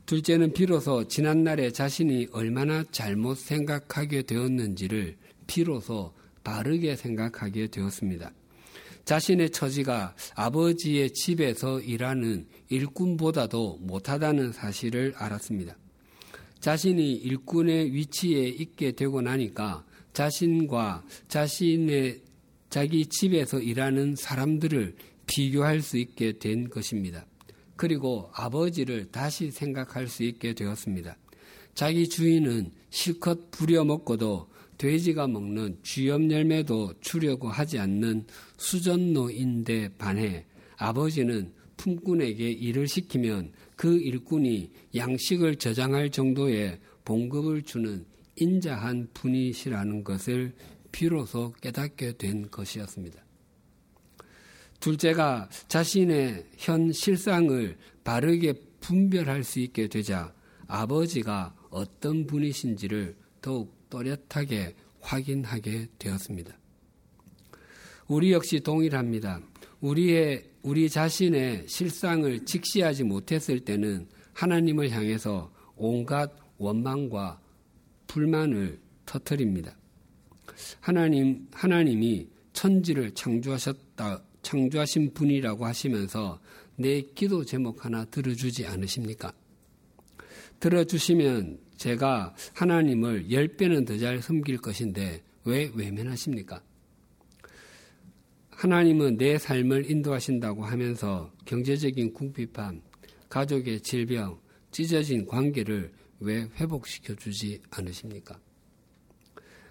둘째는 0.07 0.55
비로소 0.55 1.07
지난날에 1.07 1.71
자신이 1.71 2.29
얼마나 2.33 2.83
잘못 2.91 3.37
생각하게 3.37 4.23
되었는지를 4.23 5.17
비로소 5.47 6.15
바르게 6.43 6.97
생각하게 6.97 7.67
되었습니다. 7.67 8.33
자신의 9.05 9.51
처지가 9.51 10.15
아버지의 10.35 11.13
집에서 11.13 11.81
일하는 11.81 12.47
일꾼보다도 12.69 13.79
못하다는 13.81 14.53
사실을 14.53 15.15
알았습니다. 15.17 15.77
자신이 16.61 17.15
일꾼의 17.15 17.93
위치에 17.93 18.49
있게 18.49 18.93
되고 18.93 19.21
나니까 19.21 19.85
자신과 20.13 21.05
자신의 21.29 22.21
자기 22.71 23.07
집에서 23.07 23.61
일하는 23.61 24.15
사람들을 24.17 24.95
비교할 25.27 25.81
수 25.81 25.99
있게 25.99 26.39
된 26.39 26.69
것입니다. 26.69 27.27
그리고 27.77 28.31
아버지를 28.35 29.07
다시 29.11 29.51
생각할 29.51 30.09
수 30.09 30.25
있게 30.25 30.55
되었습니다. 30.55 31.17
자기 31.75 32.09
주인은 32.09 32.73
실컷 32.91 33.51
부려먹고도 33.51 34.49
돼지가 34.79 35.27
먹는 35.27 35.79
쥐염 35.83 36.31
열매도 36.31 36.95
주려고 37.01 37.49
하지 37.49 37.79
않는 37.79 38.27
수전노인데 38.57 39.91
반해 39.99 40.47
아버지는 40.77 41.53
품꾼에게 41.77 42.51
일을 42.51 42.89
시키면 42.89 43.53
그 43.77 43.99
일꾼이 43.99 44.71
양식을 44.95 45.57
저장할 45.57 46.11
정도의 46.11 46.79
봉급을 47.05 47.63
주는 47.63 48.05
인자한 48.37 49.09
분이시라는 49.15 50.05
것을 50.05 50.53
비로소 50.93 51.53
깨닫게 51.61 52.17
된 52.17 52.51
것이었습니다. 52.51 53.23
둘째가 54.81 55.49
자신의 55.69 56.47
현 56.57 56.93
실상을 56.93 57.77
바르게 58.05 58.55
분별할 58.81 59.45
수 59.45 59.61
있게 59.61 59.89
되자 59.89 60.33
아버지가 60.67 61.55
어떤 61.71 62.27
분이신지를 62.27 63.17
더욱 63.41 63.75
또렷하게 63.91 64.75
확인하게 65.01 65.89
되었습니다. 65.99 66.57
우리 68.07 68.33
역시 68.33 68.61
동일합니다. 68.61 69.41
우리의 69.81 70.51
우리 70.63 70.89
자신의 70.89 71.67
실상을 71.69 72.45
직시하지 72.45 73.05
못했을 73.05 73.61
때는 73.61 74.09
하나님을 74.33 74.91
향해서 74.91 75.53
온갖 75.77 76.33
원망과 76.59 77.41
불만을 78.07 78.81
터뜨립니다. 79.07 79.77
하나님, 80.81 81.47
하나님이 81.53 82.29
천지를 82.53 83.13
창조하셨다, 83.13 84.23
창조하신 84.43 85.15
분이라고 85.15 85.65
하시면서 85.67 86.41
내 86.77 87.03
기도 87.03 87.45
제목 87.45 87.85
하나 87.85 88.05
들어주지 88.05 88.67
않으십니까? 88.67 89.33
들어주시면 90.61 91.59
제가 91.77 92.35
하나님을 92.55 93.31
열 93.31 93.49
배는 93.49 93.85
더 93.85 93.97
잘 93.99 94.21
섬길 94.21 94.59
것인데 94.59 95.23
왜 95.45 95.71
외면하십니까? 95.75 96.63
하나님은 98.51 99.17
내 99.19 99.39
삶을 99.39 99.89
인도하신다고 99.89 100.65
하면서 100.65 101.33
경제적인 101.45 102.13
궁핍함, 102.13 102.83
가족의 103.29 103.81
질병, 103.83 104.41
찢어진 104.73 105.27
관계를 105.27 105.93
왜 106.21 106.49
회복시켜 106.59 107.15
주지 107.15 107.61
않으십니까? 107.71 108.39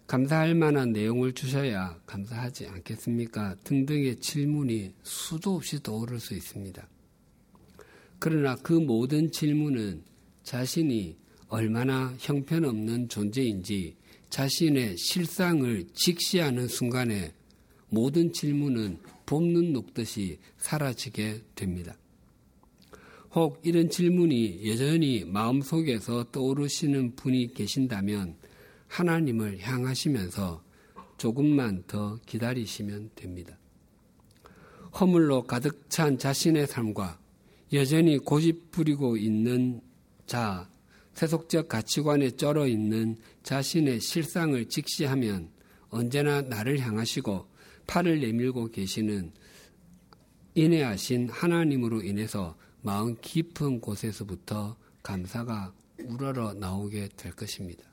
감사할 0.07 0.55
만한 0.55 0.93
내용을 0.93 1.33
주셔야 1.33 1.99
감사하지 2.05 2.67
않겠습니까? 2.67 3.55
등등의 3.65 4.21
질문이 4.21 4.93
수도 5.03 5.55
없이 5.55 5.83
떠오를 5.83 6.19
수 6.19 6.33
있습니다. 6.33 6.87
그러나 8.17 8.55
그 8.55 8.71
모든 8.71 9.29
질문은 9.31 10.03
자신이 10.43 11.17
얼마나 11.49 12.13
형편없는 12.19 13.09
존재인지 13.09 13.95
자신의 14.29 14.97
실상을 14.97 15.85
직시하는 15.93 16.67
순간에 16.67 17.33
모든 17.89 18.31
질문은 18.31 18.99
봄눈 19.25 19.73
녹듯이 19.73 20.39
사라지게 20.57 21.41
됩니다. 21.53 21.97
혹 23.35 23.59
이런 23.63 23.89
질문이 23.89 24.69
여전히 24.69 25.25
마음속에서 25.25 26.31
떠오르시는 26.31 27.15
분이 27.15 27.53
계신다면 27.53 28.35
하나님을 28.87 29.59
향하시면서 29.59 30.63
조금만 31.17 31.83
더 31.87 32.19
기다리시면 32.25 33.11
됩니다. 33.15 33.57
허물로 34.99 35.43
가득 35.43 35.89
찬 35.89 36.17
자신의 36.17 36.67
삶과 36.67 37.19
여전히 37.73 38.17
고집 38.17 38.71
부리고 38.71 39.17
있는 39.17 39.81
자, 40.25 40.69
세속적 41.13 41.67
가치관에 41.67 42.31
쩔어 42.31 42.67
있는 42.67 43.17
자신의 43.43 43.99
실상을 43.99 44.63
직시하면 44.69 45.49
언제나 45.89 46.41
나를 46.41 46.79
향하시고 46.79 47.47
팔을 47.87 48.21
내밀고 48.21 48.69
계시는 48.71 49.31
인내하신 50.53 51.29
하나님으로 51.29 52.03
인해서 52.03 52.57
마음 52.81 53.15
깊은 53.19 53.81
곳에서부터 53.81 54.75
감사가 55.01 55.73
우러러 56.03 56.53
나오게 56.53 57.09
될 57.15 57.31
것입니다. 57.31 57.86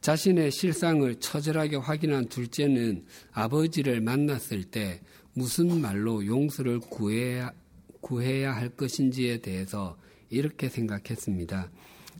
자신의 0.00 0.50
실상을 0.50 1.14
처절하게 1.16 1.76
확인한 1.76 2.28
둘째는 2.28 3.04
아버지를 3.32 4.00
만났을 4.00 4.64
때 4.64 5.00
무슨 5.34 5.80
말로 5.80 6.24
용서를 6.24 6.80
구해야, 6.80 7.52
구해야 8.00 8.54
할 8.54 8.68
것인지에 8.70 9.38
대해서 9.38 9.98
이렇게 10.30 10.68
생각했습니다. 10.68 11.70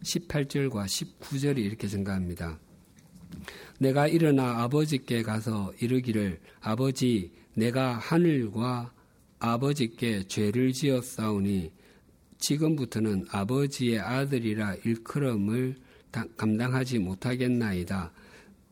18절과 0.05 0.87
19절이 0.87 1.59
이렇게 1.59 1.89
증가합니다. 1.89 2.59
내가 3.79 4.07
일어나 4.09 4.62
아버지께 4.62 5.23
가서 5.23 5.73
이르기를 5.81 6.41
아버지 6.61 7.33
내가 7.55 7.97
하늘과 7.99 8.93
아버지께 9.39 10.25
죄를 10.29 10.73
지었사오니 10.73 11.73
지금부터는 12.39 13.27
아버지의 13.31 14.01
아들이라 14.01 14.77
일컬음을 14.85 15.77
감당하지 16.37 16.98
못하겠나이다. 16.98 18.12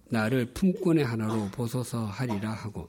나를 0.09 0.46
품꾼의 0.46 1.04
하나로 1.04 1.48
보소서 1.50 2.04
하리라 2.04 2.52
하고 2.52 2.88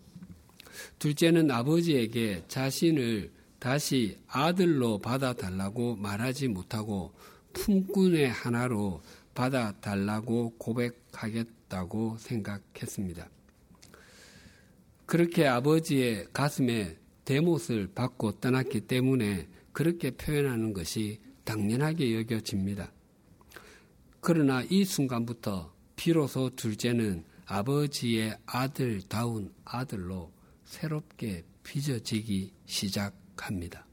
둘째는 0.99 1.49
아버지에게 1.49 2.43
자신을 2.47 3.31
다시 3.59 4.19
아들로 4.27 4.99
받아달라고 4.99 5.95
말하지 5.95 6.49
못하고 6.49 7.13
품꾼의 7.53 8.29
하나로 8.29 9.01
받아달라고 9.33 10.55
고백하겠다고 10.57 12.17
생각했습니다. 12.19 13.27
그렇게 15.05 15.47
아버지의 15.47 16.27
가슴에 16.33 16.97
대못을 17.25 17.87
받고 17.93 18.39
떠났기 18.39 18.81
때문에 18.81 19.47
그렇게 19.71 20.11
표현하는 20.11 20.73
것이 20.73 21.19
당연하게 21.43 22.15
여겨집니다. 22.15 22.91
그러나 24.27 24.63
이 24.71 24.83
순간부터 24.85 25.71
비로소 25.95 26.49
둘째는 26.49 27.23
아버지의 27.45 28.35
아들다운 28.47 29.53
아들로 29.63 30.31
새롭게 30.63 31.43
빚어지기 31.61 32.51
시작합니다. 32.65 33.85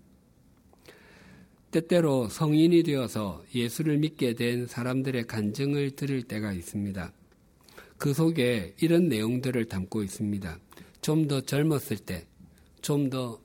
때때로 1.71 2.31
성인이 2.31 2.83
되어서 2.83 3.45
예수를 3.55 3.99
믿게 3.99 4.33
된 4.33 4.67
사람들의 4.67 5.27
간증을 5.27 5.91
들을 5.91 6.23
때가 6.23 6.55
있습니다. 6.55 7.13
그 7.99 8.15
속에 8.15 8.75
이런 8.81 9.09
내용들을 9.11 9.63
담고 9.67 10.03
있습니다. 10.03 10.59
좀 11.03 11.29
더 11.29 11.43
젊었을 11.43 11.99
때, 11.99 12.27
좀 12.81 13.11
더 13.11 13.39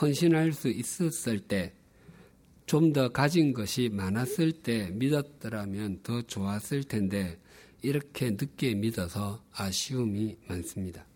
헌신할 0.00 0.52
수 0.52 0.68
있었을 0.68 1.40
때, 1.40 1.74
좀 2.68 2.92
더 2.92 3.08
가진 3.08 3.54
것이 3.54 3.88
많았을 3.88 4.52
때 4.52 4.90
믿었더라면 4.92 6.00
더 6.02 6.20
좋았을 6.20 6.84
텐데, 6.84 7.38
이렇게 7.80 8.30
늦게 8.30 8.74
믿어서 8.74 9.42
아쉬움이 9.52 10.36
많습니다. 10.46 11.06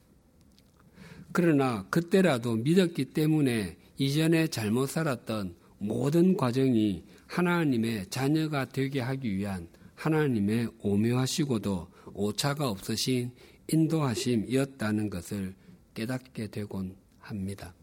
그러나 1.31 1.87
그때라도 1.91 2.57
믿었기 2.57 3.07
때문에 3.07 3.77
이전에 3.99 4.47
잘못 4.49 4.87
살았던 4.89 5.55
모든 5.79 6.37
과정이 6.37 7.05
하나님의 7.27 8.07
자녀가 8.09 8.65
되게 8.65 9.01
하기 9.01 9.37
위한 9.37 9.69
하나님의 9.95 10.69
오묘하시고도 10.81 11.89
오차가 12.15 12.71
없으신 12.71 13.31
인도하심이었다는 13.71 15.11
것을 15.11 15.55
깨닫게 15.93 16.47
되곤 16.49 16.97
합니다. 17.19 17.75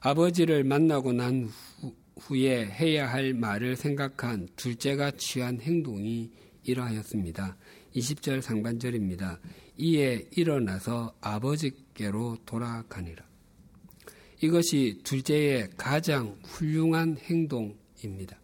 아버지를 0.00 0.64
만나고 0.64 1.12
난 1.14 1.48
후 1.80 2.03
에 2.32 2.64
해야 2.66 3.10
할 3.10 3.34
말을 3.34 3.76
생각한 3.76 4.48
둘째가 4.56 5.12
취한 5.12 5.60
행동이 5.60 6.30
이러하였습니다. 6.62 7.56
20절 7.94 8.40
상반절입니다. 8.40 9.40
이에 9.76 10.26
일어나서 10.32 11.14
아버지께로 11.20 12.38
돌아가니라. 12.46 13.24
이것이 14.42 15.00
둘째의 15.04 15.70
가장 15.76 16.36
훌륭한 16.44 17.16
행동입니다. 17.18 18.38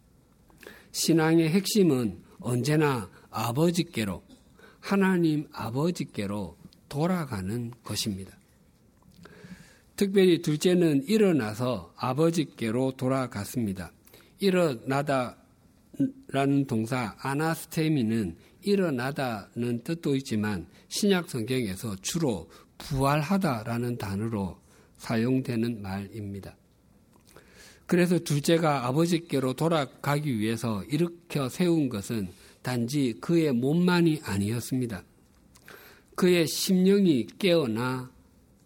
신앙의 0.91 1.49
핵심은 1.49 2.21
언제나 2.39 3.09
아버지께로, 3.29 4.23
하나님 4.79 5.47
아버지께로 5.51 6.57
돌아가는 6.89 7.71
것입니다. 7.83 8.40
특별히 10.01 10.41
둘째는 10.41 11.03
일어나서 11.05 11.93
아버지께로 11.95 12.93
돌아갔습니다. 12.97 13.91
일어나다라는 14.39 15.35
동사 16.67 17.15
아나스테미는 17.19 18.35
일어나다는 18.63 19.83
뜻도 19.83 20.15
있지만 20.15 20.65
신약 20.87 21.29
성경에서 21.29 21.97
주로 22.01 22.49
부활하다라는 22.79 23.99
단어로 23.99 24.57
사용되는 24.97 25.83
말입니다. 25.83 26.57
그래서 27.85 28.17
둘째가 28.17 28.87
아버지께로 28.87 29.53
돌아가기 29.53 30.39
위해서 30.39 30.83
일으켜 30.85 31.47
세운 31.47 31.89
것은 31.89 32.29
단지 32.63 33.13
그의 33.21 33.51
몸만이 33.51 34.21
아니었습니다. 34.23 35.03
그의 36.15 36.47
심령이 36.47 37.27
깨어나 37.37 38.09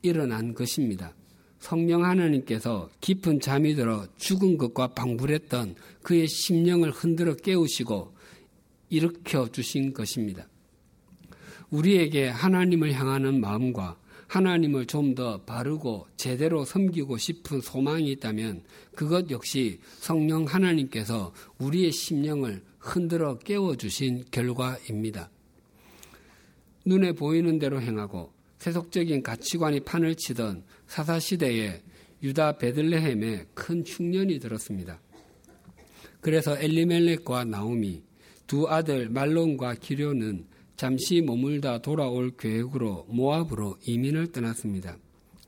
일어난 0.01 0.53
것입니다. 0.53 1.13
성령 1.65 2.05
하나님께서 2.05 2.91
깊은 3.01 3.39
잠이 3.39 3.73
들어 3.73 4.05
죽은 4.17 4.59
것과 4.59 4.89
방불했던 4.89 5.73
그의 6.03 6.27
심령을 6.27 6.91
흔들어 6.91 7.35
깨우시고 7.35 8.13
일으켜 8.89 9.47
주신 9.51 9.91
것입니다. 9.91 10.47
우리에게 11.71 12.27
하나님을 12.27 12.93
향하는 12.93 13.41
마음과 13.41 13.97
하나님을 14.27 14.85
좀 14.85 15.15
더 15.15 15.41
바르고 15.41 16.05
제대로 16.17 16.65
섬기고 16.65 17.17
싶은 17.17 17.61
소망이 17.61 18.11
있다면 18.11 18.61
그것 18.93 19.31
역시 19.31 19.79
성령 19.97 20.43
하나님께서 20.43 21.33
우리의 21.57 21.91
심령을 21.91 22.61
흔들어 22.77 23.39
깨워주신 23.39 24.25
결과입니다. 24.29 25.31
눈에 26.85 27.13
보이는 27.13 27.57
대로 27.57 27.81
행하고 27.81 28.34
세속적인 28.65 29.21
가치관이 29.21 29.81
판을 29.81 30.15
치던 30.15 30.63
사사시대에 30.87 31.83
유다 32.23 32.57
베들레헴에 32.57 33.49
큰 33.53 33.83
흉년이 33.85 34.39
들었습니다. 34.39 34.99
그래서 36.19 36.57
엘리멜렉과 36.57 37.45
나오미 37.45 38.01
두 38.47 38.67
아들 38.67 39.07
말론과 39.09 39.75
기료는 39.75 40.47
잠시 40.77 41.21
머물다 41.21 41.83
돌아올 41.83 42.31
계획으로 42.37 43.05
모압으로 43.07 43.77
이민을 43.85 44.31
떠났습니다. 44.31 44.97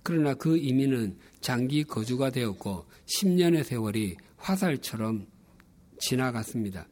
그러나 0.04 0.36
그 0.36 0.56
이민은 0.56 1.18
장기 1.42 1.84
거주가 1.84 2.30
되었고 2.30 2.86
10년의 3.08 3.64
세월이 3.64 4.16
화살처럼 4.36 5.26
지나갔습니다. 5.98 6.88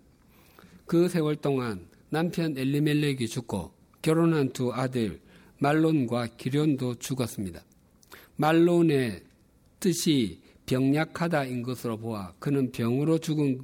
그 0.88 1.08
세월 1.08 1.36
동안 1.36 1.88
남편 2.10 2.58
엘리멜렉이 2.58 3.28
죽고 3.28 3.76
결혼한 4.02 4.54
두 4.54 4.74
아들 4.74 5.24
말론과 5.66 6.28
기련도 6.38 6.96
죽었습니다. 6.96 7.64
말론의 8.36 9.24
뜻이 9.80 10.40
병약하다인 10.68 11.64
것으로 11.64 11.98
보아 11.98 12.34
그는 12.38 12.72
병으로 12.72 13.18
죽은 13.18 13.62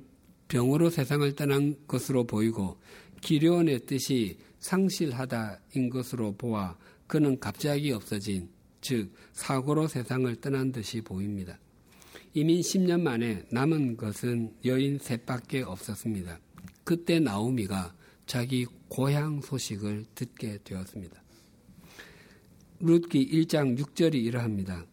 병으로 0.47 0.89
세상을 0.89 1.31
떠난 1.35 1.75
것으로 1.87 2.25
보이고 2.25 2.77
기련의 3.21 3.85
뜻이 3.85 4.39
상실하다인 4.59 5.91
것으로 5.91 6.31
보아 6.33 6.75
그는 7.05 7.39
갑자기 7.39 7.91
없어진 7.91 8.49
즉 8.81 9.13
사고로 9.33 9.87
세상을 9.87 10.35
떠난 10.37 10.71
듯이 10.71 11.01
보입니다. 11.01 11.59
이미 12.33 12.61
10년 12.61 13.01
만에 13.01 13.43
남은 13.51 13.97
것은 13.97 14.55
여인 14.65 14.97
셋밖에 14.97 15.61
없었습니다. 15.61 16.39
그때 16.83 17.19
나오미가 17.19 17.93
자기 18.25 18.65
고향 18.87 19.41
소식을 19.41 20.05
듣게 20.15 20.57
되었습니다. 20.63 21.20
룻기 22.83 23.29
1장 23.31 23.77
6절이 23.77 24.15
이러합니다. 24.15 24.85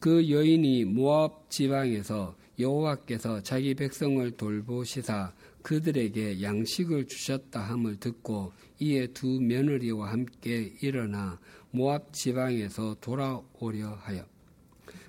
그 0.00 0.28
여인이 0.28 0.84
모압 0.84 1.50
지방에서 1.50 2.36
여호와께서 2.58 3.42
자기 3.42 3.74
백성을 3.74 4.28
돌보시사 4.32 5.32
그들에게 5.62 6.42
양식을 6.42 7.06
주셨다 7.06 7.60
함을 7.60 7.96
듣고 8.00 8.52
이에 8.80 9.06
두 9.08 9.40
며느리와 9.40 10.10
함께 10.10 10.72
일어나 10.80 11.38
모압 11.70 12.12
지방에서 12.12 12.96
돌아오려 13.00 13.90
하여 14.00 14.24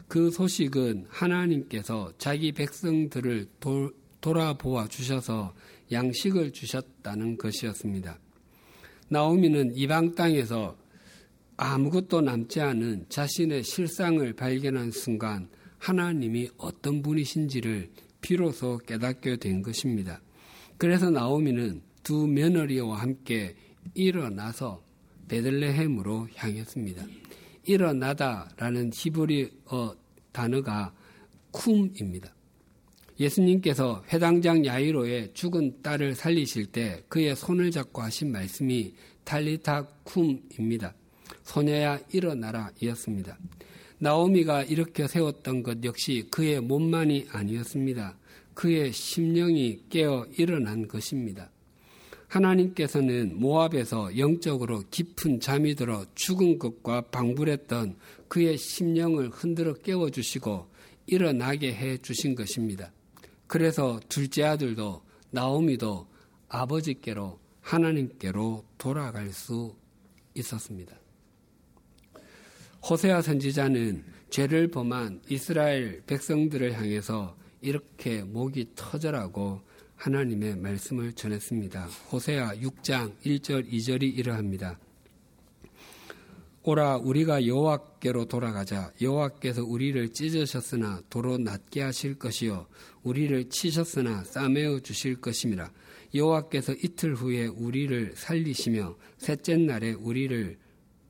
그 0.07 0.29
소식은 0.29 1.05
하나님께서 1.09 2.11
자기 2.17 2.51
백성들을 2.51 3.47
도, 3.59 3.91
돌아보아 4.21 4.87
주셔서 4.87 5.53
양식을 5.91 6.51
주셨다는 6.51 7.37
것이었습니다. 7.37 8.19
나오미는 9.07 9.75
이방 9.75 10.13
땅에서 10.13 10.75
아무것도 11.61 12.21
남지 12.21 12.61
않은 12.61 13.07
자신의 13.09 13.63
실상을 13.63 14.31
발견한 14.31 14.91
순간 14.91 15.49
하나님이 15.77 16.49
어떤 16.57 17.01
분이신지를 17.01 17.89
비로소 18.21 18.77
깨닫게 18.77 19.35
된 19.35 19.61
것입니다. 19.61 20.21
그래서 20.77 21.09
나오미는 21.09 21.81
두 22.01 22.27
며느리와 22.27 23.01
함께 23.01 23.57
일어나서 23.93 24.81
베들레헴으로 25.27 26.29
향했습니다. 26.33 27.05
일어나다라는 27.65 28.91
히브리어 28.93 29.97
단어가 30.31 30.93
쿰입니다. 31.51 32.33
예수님께서 33.19 34.01
회당장 34.13 34.65
야이로의 34.65 35.33
죽은 35.33 35.81
딸을 35.81 36.15
살리실 36.15 36.67
때 36.67 37.03
그의 37.09 37.35
손을 37.35 37.69
잡고 37.69 38.01
하신 38.01 38.31
말씀이 38.31 38.93
탈리타 39.25 39.87
쿰입니다. 40.05 40.95
소녀야 41.43 41.99
일어나라 42.11 42.71
이었습니다. 42.81 43.37
나오미가 43.99 44.63
이렇게 44.63 45.07
세웠던 45.07 45.63
것 45.63 45.83
역시 45.83 46.27
그의 46.31 46.61
몸만이 46.61 47.27
아니었습니다. 47.31 48.17
그의 48.53 48.91
심령이 48.91 49.83
깨어 49.89 50.27
일어난 50.37 50.87
것입니다. 50.87 51.49
하나님께서는 52.27 53.39
모압에서 53.39 54.17
영적으로 54.17 54.83
깊은 54.91 55.39
잠이 55.39 55.75
들어 55.75 56.05
죽은 56.15 56.59
것과 56.59 57.01
방불했던 57.09 57.97
그의 58.27 58.57
심령을 58.57 59.29
흔들어 59.29 59.73
깨워 59.73 60.09
주시고 60.09 60.67
일어나게 61.07 61.73
해 61.73 61.97
주신 61.97 62.35
것입니다. 62.35 62.91
그래서 63.47 63.99
둘째 64.09 64.43
아들도 64.43 65.01
나오미도 65.31 66.07
아버지께로 66.49 67.39
하나님께로 67.61 68.65
돌아갈 68.77 69.29
수 69.29 69.75
있었습니다. 70.35 70.98
호세아 72.87 73.21
선지자는 73.21 74.03
죄를 74.29 74.69
범한 74.69 75.21
이스라엘 75.29 76.01
백성들을 76.05 76.73
향해서 76.73 77.35
이렇게 77.61 78.23
목이 78.23 78.69
터져라고 78.75 79.61
하나님의 79.95 80.55
말씀을 80.57 81.13
전했습니다. 81.13 81.85
호세아 82.11 82.55
6장 82.55 83.13
1절 83.25 83.69
2절이 83.69 84.17
이러합니다. 84.17 84.79
오라 86.63 86.97
우리가 86.97 87.47
여호와께로 87.47 88.25
돌아가자 88.25 88.91
여호와께서 89.01 89.63
우리를 89.63 90.09
찢으셨으나 90.09 91.01
도로 91.09 91.37
낫게 91.37 91.81
하실 91.81 92.19
것이요 92.19 92.67
우리를 93.03 93.49
치셨으나 93.49 94.23
싸매어 94.25 94.79
주실 94.81 95.21
것임이라 95.21 95.71
여호와께서 96.13 96.73
이틀 96.73 97.15
후에 97.15 97.47
우리를 97.47 98.13
살리시며 98.15 98.97
셋째 99.17 99.55
날에 99.57 99.93
우리를 99.93 100.57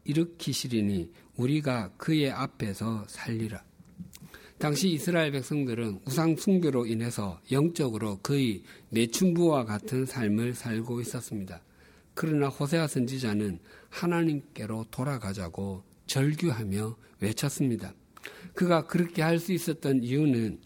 일으키시리니 0.10 1.12
우리가 1.38 1.91
그의 1.98 2.32
앞에서 2.32 3.06
살리라 3.08 3.63
당시 4.58 4.89
이스라엘 4.89 5.32
백성들은 5.32 6.02
우상 6.06 6.36
숭배로 6.36 6.86
인해서 6.86 7.39
영적으로 7.50 8.17
거의 8.17 8.63
내춘부와 8.89 9.63
같은 9.63 10.06
삶을 10.06 10.54
살고 10.54 11.00
있었습니다. 11.00 11.62
그러나 12.13 12.50
호세아 12.50 12.88
선지자는 12.88 13.60
하나님께로 13.89 14.88
돌아가자고 14.91 15.84
절규하며 16.08 16.98
외쳤습니다. 17.22 17.93
그가 18.54 18.86
그렇게 18.86 19.22
할 19.22 19.39
수 19.39 19.54
있었던 19.54 20.04
이유는 20.04 20.60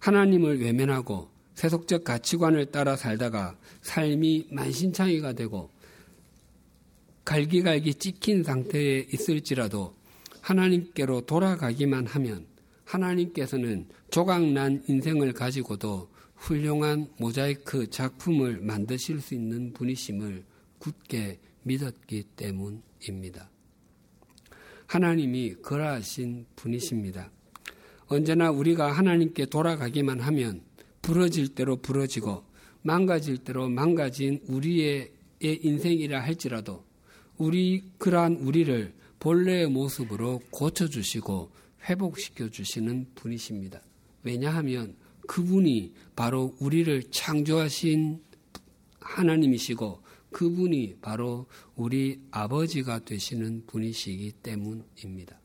하나님을 0.00 0.60
외면하고 0.60 1.30
세속적 1.54 2.04
가치관을 2.04 2.66
따라 2.66 2.96
살다가 2.96 3.56
삶이 3.80 4.48
만신창이가 4.50 5.32
되고 5.32 5.70
갈기갈기 7.30 7.94
찍힌 7.94 8.42
상태에 8.42 9.06
있을지라도 9.12 9.94
하나님께로 10.40 11.20
돌아가기만 11.26 12.06
하면 12.06 12.44
하나님께서는 12.84 13.86
조각난 14.10 14.82
인생을 14.88 15.32
가지고도 15.32 16.10
훌륭한 16.34 17.06
모자이크 17.20 17.88
작품을 17.88 18.58
만드실 18.62 19.20
수 19.20 19.34
있는 19.34 19.72
분이심을 19.72 20.42
굳게 20.80 21.38
믿었기 21.62 22.24
때문입니다. 22.34 23.48
하나님이 24.88 25.54
그러하신 25.62 26.46
분이십니다. 26.56 27.30
언제나 28.08 28.50
우리가 28.50 28.90
하나님께 28.90 29.46
돌아가기만 29.46 30.18
하면 30.18 30.62
부러질 31.00 31.54
대로 31.54 31.76
부러지고 31.76 32.42
망가질 32.82 33.44
대로 33.44 33.68
망가진 33.68 34.40
우리의 34.48 35.12
인생이라 35.38 36.20
할지라도 36.20 36.89
우리 37.40 37.82
그러한 37.96 38.36
우리를 38.36 38.92
본래의 39.18 39.70
모습으로 39.70 40.42
고쳐주시고 40.50 41.50
회복시켜 41.88 42.50
주시는 42.50 43.12
분이십니다. 43.14 43.80
왜냐하면 44.22 44.94
그분이 45.26 45.94
바로 46.14 46.54
우리를 46.60 47.02
창조하신 47.10 48.22
하나님이시고 49.00 50.02
그분이 50.30 50.96
바로 51.00 51.46
우리 51.76 52.20
아버지가 52.30 53.06
되시는 53.06 53.64
분이시기 53.66 54.32
때문입니다. 54.42 55.40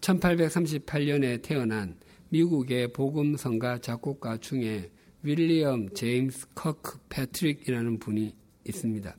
1838년에 0.00 1.42
태어난 1.42 1.98
미국의 2.30 2.94
복음성가 2.94 3.82
작곡가 3.82 4.38
중에 4.38 4.90
윌리엄 5.22 5.90
제임스 5.90 6.46
커크 6.54 6.98
패트릭이라는 7.10 7.98
분이 7.98 8.34
있습니다. 8.66 9.16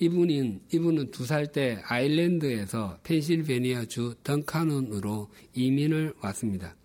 이분은 0.00 0.60
이분은 0.72 1.10
두 1.10 1.24
살 1.24 1.50
때 1.50 1.80
아일랜드에서 1.84 2.98
펜실베니아주 3.02 4.14
던카논으로 4.22 5.28
이민을 5.54 6.14
왔습니다. 6.20 6.76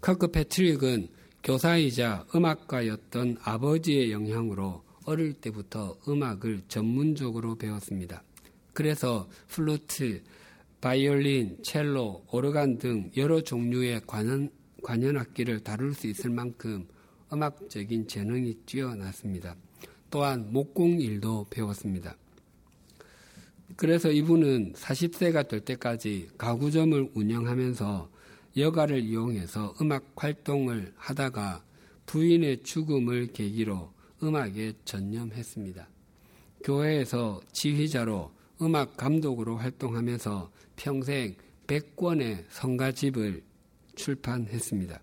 커크 0.00 0.28
패트릭은 0.28 1.08
교사이자 1.44 2.26
음악가였던 2.34 3.38
아버지의 3.42 4.10
영향으로 4.12 4.82
어릴 5.04 5.34
때부터 5.34 5.96
음악을 6.08 6.62
전문적으로 6.68 7.54
배웠습니다. 7.56 8.22
그래서 8.74 9.28
플루트, 9.48 10.22
바이올린, 10.80 11.58
첼로, 11.62 12.24
오르간 12.30 12.78
등 12.78 13.10
여러 13.16 13.40
종류의 13.40 14.02
관현, 14.06 14.50
관현악기를 14.82 15.60
다룰 15.60 15.94
수 15.94 16.06
있을 16.08 16.30
만큼 16.30 16.86
음악적인 17.32 18.08
재능이 18.08 18.54
뛰어났습니다. 18.66 19.56
또한 20.10 20.52
목공 20.52 21.00
일도 21.00 21.46
배웠습니다. 21.50 22.16
그래서 23.76 24.10
이분은 24.10 24.72
40세가 24.72 25.48
될 25.48 25.60
때까지 25.60 26.30
가구점을 26.38 27.10
운영하면서 27.14 28.10
여가를 28.56 29.00
이용해서 29.00 29.74
음악 29.80 30.04
활동을 30.16 30.92
하다가 30.96 31.62
부인의 32.06 32.62
죽음을 32.62 33.28
계기로 33.28 33.92
음악에 34.22 34.72
전념했습니다. 34.84 35.88
교회에서 36.64 37.40
지휘자로 37.52 38.32
음악 38.62 38.96
감독으로 38.96 39.56
활동하면서 39.56 40.50
평생 40.76 41.36
100권의 41.66 42.44
성가집을 42.48 43.42
출판했습니다. 43.94 45.00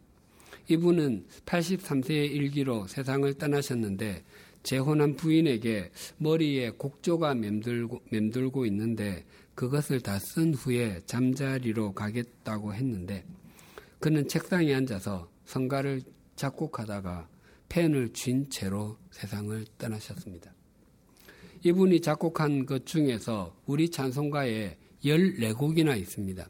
이분은 0.67 1.25
83세의 1.45 2.31
일기로 2.31 2.87
세상을 2.87 3.31
떠나셨는데 3.35 4.23
재혼한 4.65 5.15
부인에게 5.15 5.91
머리에 6.17 6.71
곡조가 6.71 7.35
맴돌고, 7.35 8.01
맴돌고 8.09 8.65
있는데 8.65 9.23
그것을 9.53 10.01
다 10.01 10.17
쓴 10.19 10.53
후에 10.53 11.01
잠자리로 11.05 11.93
가겠다고 11.93 12.73
했는데 12.73 13.23
그는 13.99 14.27
책상에 14.27 14.73
앉아서 14.73 15.29
성가를 15.45 16.01
작곡하다가 16.35 17.29
펜을 17.69 18.11
쥔 18.13 18.49
채로 18.49 18.97
세상을 19.11 19.65
떠나셨습니다. 19.77 20.51
이분이 21.63 22.01
작곡한 22.01 22.65
것 22.65 22.85
중에서 22.85 23.55
우리 23.65 23.89
찬송가에 23.89 24.77
14곡이나 25.03 25.97
있습니다. 25.97 26.49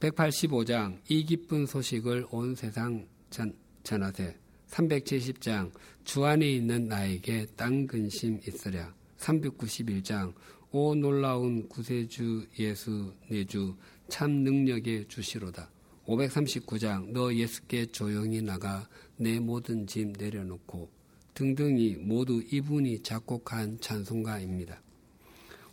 185장 0.00 0.98
이 1.08 1.24
기쁜 1.24 1.66
소식을 1.66 2.26
온 2.30 2.54
세상 2.54 3.06
전, 3.30 3.54
전하세 3.82 4.36
370장 4.74 5.70
주 6.02 6.24
안에 6.24 6.50
있는 6.50 6.88
나에게 6.88 7.46
땅 7.56 7.86
근심 7.86 8.40
있으랴 8.46 8.92
391장 9.18 10.34
오 10.72 10.94
놀라운 10.96 11.68
구세주 11.68 12.48
예수 12.58 13.12
내주 13.28 13.76
참 14.08 14.30
능력의 14.42 15.06
주시로다 15.06 15.70
539장 16.06 17.12
너 17.12 17.32
예수께 17.32 17.86
조용히 17.86 18.42
나가 18.42 18.88
내 19.16 19.38
모든 19.38 19.86
짐 19.86 20.12
내려놓고 20.12 20.90
등등이 21.34 21.96
모두 22.00 22.42
이분이 22.50 23.02
작곡한 23.02 23.78
찬송가입니다. 23.80 24.82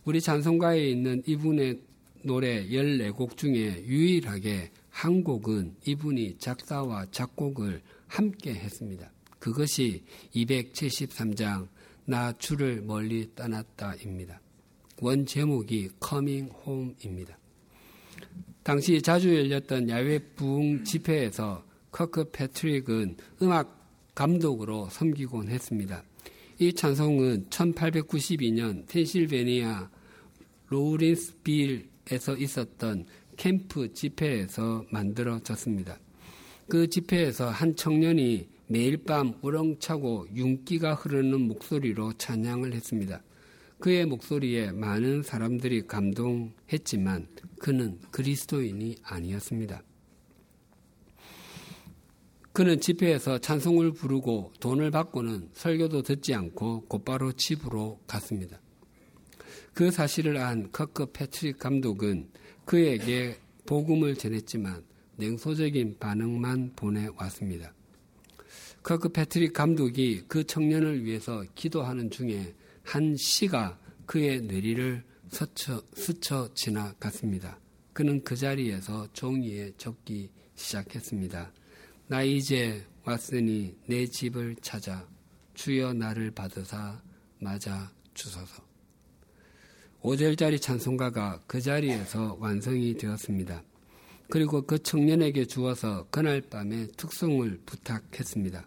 우리 0.04 0.20
찬송가에 0.20 0.88
있는 0.88 1.22
이분의 1.26 1.80
노래 2.24 2.66
14곡 2.68 3.36
중에 3.36 3.84
유일하게 3.84 4.70
한 4.90 5.24
곡은 5.24 5.76
이분이 5.86 6.38
작사와 6.38 7.06
작곡을 7.10 7.82
함께 8.06 8.54
했습니다. 8.54 9.10
그것이 9.38 10.04
273장 10.34 11.68
나 12.04 12.32
주를 12.38 12.82
멀리 12.82 13.28
떠났다입니다. 13.34 14.40
원 15.00 15.26
제목이 15.26 15.90
Coming 16.06 16.52
Home입니다. 16.66 17.38
당시 18.62 19.02
자주 19.02 19.34
열렸던 19.34 19.88
야외 19.88 20.18
부흥 20.18 20.84
집회에서 20.84 21.64
커크 21.90 22.30
패트릭은 22.30 23.16
음악 23.42 23.82
감독으로 24.14 24.88
섬기곤 24.90 25.48
했습니다. 25.48 26.04
이 26.58 26.72
찬송은 26.72 27.46
1892년 27.50 28.86
펜실베니아 28.86 29.90
로우린스빌 30.68 31.91
에서 32.10 32.36
있었던 32.36 33.06
캠프 33.36 33.92
집회에서 33.92 34.84
만들어졌습니다. 34.90 35.98
그 36.68 36.88
집회에서 36.88 37.48
한 37.48 37.76
청년이 37.76 38.48
매일 38.66 39.04
밤 39.04 39.34
우렁차고 39.42 40.28
윤기가 40.34 40.94
흐르는 40.94 41.42
목소리로 41.42 42.14
찬양을 42.14 42.72
했습니다. 42.72 43.22
그의 43.78 44.06
목소리에 44.06 44.72
많은 44.72 45.22
사람들이 45.22 45.86
감동했지만 45.86 47.28
그는 47.58 47.98
그리스도인이 48.10 48.96
아니었습니다. 49.02 49.82
그는 52.52 52.80
집회에서 52.80 53.38
찬송을 53.38 53.92
부르고 53.92 54.52
돈을 54.60 54.90
받고는 54.90 55.50
설교도 55.52 56.02
듣지 56.02 56.34
않고 56.34 56.82
곧바로 56.86 57.32
집으로 57.32 57.98
갔습니다. 58.06 58.60
그 59.74 59.90
사실을 59.90 60.36
안 60.36 60.70
커크 60.70 61.12
패트릭 61.12 61.58
감독은 61.58 62.28
그에게 62.64 63.38
복음을 63.66 64.14
전했지만 64.14 64.84
냉소적인 65.16 65.96
반응만 65.98 66.72
보내왔습니다. 66.76 67.72
커크 68.82 69.10
패트릭 69.10 69.52
감독이 69.52 70.24
그 70.28 70.44
청년을 70.44 71.04
위해서 71.04 71.44
기도하는 71.54 72.10
중에 72.10 72.54
한 72.82 73.16
시가 73.16 73.78
그의 74.06 74.42
뇌리를 74.42 75.02
스쳐, 75.30 75.82
스쳐 75.94 76.52
지나갔습니다. 76.54 77.58
그는 77.92 78.22
그 78.24 78.36
자리에서 78.36 79.08
종이에 79.12 79.72
적기 79.78 80.30
시작했습니다. 80.54 81.52
나 82.08 82.22
이제 82.22 82.84
왔으니 83.04 83.74
내 83.86 84.06
집을 84.06 84.56
찾아 84.60 85.06
주여 85.54 85.94
나를 85.94 86.30
받으사 86.32 87.00
맞아 87.38 87.90
주소서. 88.14 88.71
5절짜리 90.02 90.60
찬송가가 90.60 91.42
그 91.46 91.60
자리에서 91.60 92.36
완성이 92.40 92.94
되었습니다. 92.94 93.62
그리고 94.28 94.62
그 94.62 94.82
청년에게 94.82 95.44
주어서 95.44 96.06
그날 96.10 96.40
밤에 96.40 96.88
특송을 96.96 97.60
부탁했습니다. 97.64 98.66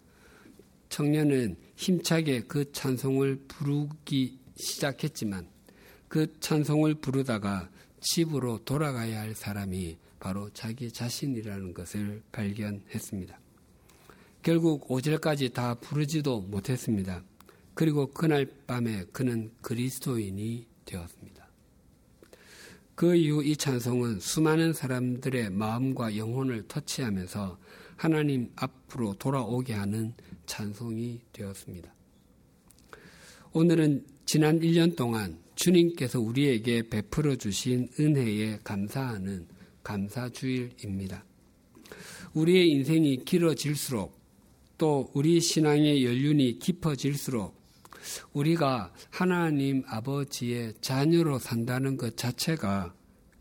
청년은 0.87 1.57
힘차게 1.75 2.43
그 2.43 2.71
찬송을 2.71 3.41
부르기 3.49 4.39
시작했지만 4.55 5.49
그 6.07 6.39
찬송을 6.39 6.95
부르다가 6.95 7.69
집으로 7.99 8.59
돌아가야 8.63 9.19
할 9.19 9.35
사람이 9.35 9.97
바로 10.19 10.49
자기 10.53 10.89
자신이라는 10.89 11.73
것을 11.73 12.21
발견했습니다. 12.31 13.37
결국 14.41 14.87
5절까지 14.87 15.51
다 15.51 15.73
부르지도 15.73 16.41
못했습니다. 16.41 17.23
그리고 17.73 18.07
그날 18.07 18.45
밤에 18.67 19.03
그는 19.11 19.51
그리스도인이 19.61 20.74
되었습니다. 20.85 21.45
그 22.95 23.15
이후 23.15 23.43
이 23.43 23.57
찬송은 23.57 24.21
수많은 24.21 24.71
사람들의 24.71 25.49
마음과 25.49 26.15
영혼을 26.15 26.65
터치하면서 26.67 27.59
하나님 27.97 28.51
앞으로 28.55 29.15
돌아오게 29.15 29.73
하는 29.73 30.13
찬송이 30.45 31.19
되었습니다. 31.33 31.93
오늘은 33.51 34.05
지난 34.25 34.59
1년 34.59 34.95
동안 34.95 35.37
주님께서 35.55 36.19
우리에게 36.19 36.89
베풀어 36.89 37.35
주신 37.35 37.89
은혜에 37.99 38.59
감사하는 38.63 39.47
감사주일입니다. 39.83 41.23
우리의 42.33 42.69
인생이 42.69 43.23
길어질수록 43.23 44.19
또 44.77 45.09
우리 45.13 45.39
신앙의 45.39 46.03
연륜이 46.05 46.59
깊어질수록 46.59 47.55
우리가 48.33 48.93
하나님 49.09 49.83
아버지의 49.87 50.73
자녀로 50.81 51.39
산다는 51.39 51.97
것 51.97 52.17
자체가 52.17 52.93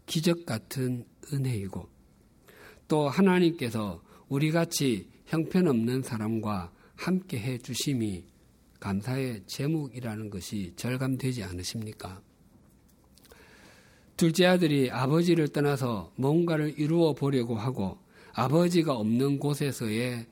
기적 0.06 0.46
같은 0.46 1.04
은혜이고 1.32 1.88
또 2.88 3.08
하나님께서 3.08 4.02
우리 4.28 4.50
같이 4.50 5.08
형편없는 5.26 6.02
사람과 6.02 6.72
함께 6.96 7.38
해 7.38 7.58
주심이 7.58 8.24
감사의 8.80 9.44
제목이라는 9.46 10.30
것이 10.30 10.72
절감되지 10.76 11.42
않으십니까? 11.42 12.20
둘째 14.16 14.46
아들이 14.46 14.90
아버지를 14.90 15.48
떠나서 15.48 16.12
뭔가를 16.16 16.78
이루어 16.78 17.14
보려고 17.14 17.56
하고 17.56 17.98
아버지가 18.32 18.94
없는 18.94 19.38
곳에서의 19.38 20.26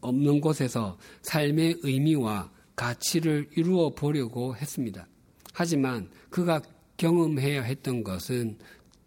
없는 0.00 0.40
곳에서 0.40 0.98
삶의 1.22 1.80
의미와 1.82 2.50
가치를 2.80 3.50
이루어 3.56 3.90
보려고 3.90 4.56
했습니다. 4.56 5.06
하지만 5.52 6.08
그가 6.30 6.62
경험해야 6.96 7.62
했던 7.62 8.02
것은 8.02 8.56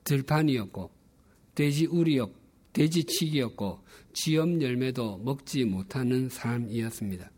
들판이었고 0.04 0.92
돼지 1.56 1.88
우리였 1.88 2.32
돼지치기였고 2.74 3.80
지엄 4.14 4.62
열매도 4.62 5.18
먹지 5.18 5.66
못하는 5.66 6.30
삶이었습니다. 6.30 7.32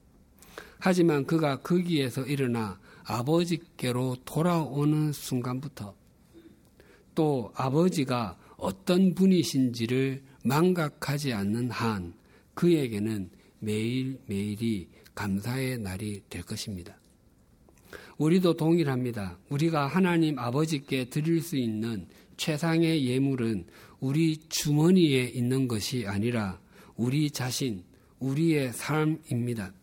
하지만 0.78 1.26
그가 1.26 1.62
거기에서 1.62 2.26
일어나 2.26 2.80
아버지께로 3.06 4.18
돌아오는 4.26 5.14
순간부터 5.14 5.96
또 7.14 7.54
아버지가 7.56 8.38
어떤 8.58 9.16
분이신지를 9.16 10.22
망각하지 10.44 11.32
않는 11.32 11.72
한 11.72 12.14
그에게는 12.56 13.30
매일매일이 13.60 14.90
감사의 15.16 15.80
날이 15.80 16.22
될 16.30 16.44
것입니다. 16.44 16.98
우리도 18.18 18.56
동일합니다. 18.56 19.38
우리가 19.50 19.88
하나님 19.88 20.38
아버지께 20.40 21.06
드릴 21.10 21.42
수 21.42 21.58
있는 21.58 22.08
최상의 22.38 23.06
예물은 23.06 23.66
우리 24.00 24.38
주머니에 24.50 25.24
있는 25.24 25.68
것이 25.68 26.06
아니라 26.06 26.60
우리 26.96 27.32
자신, 27.32 27.84
우리의 28.20 28.74
삶입니다. 28.74 29.74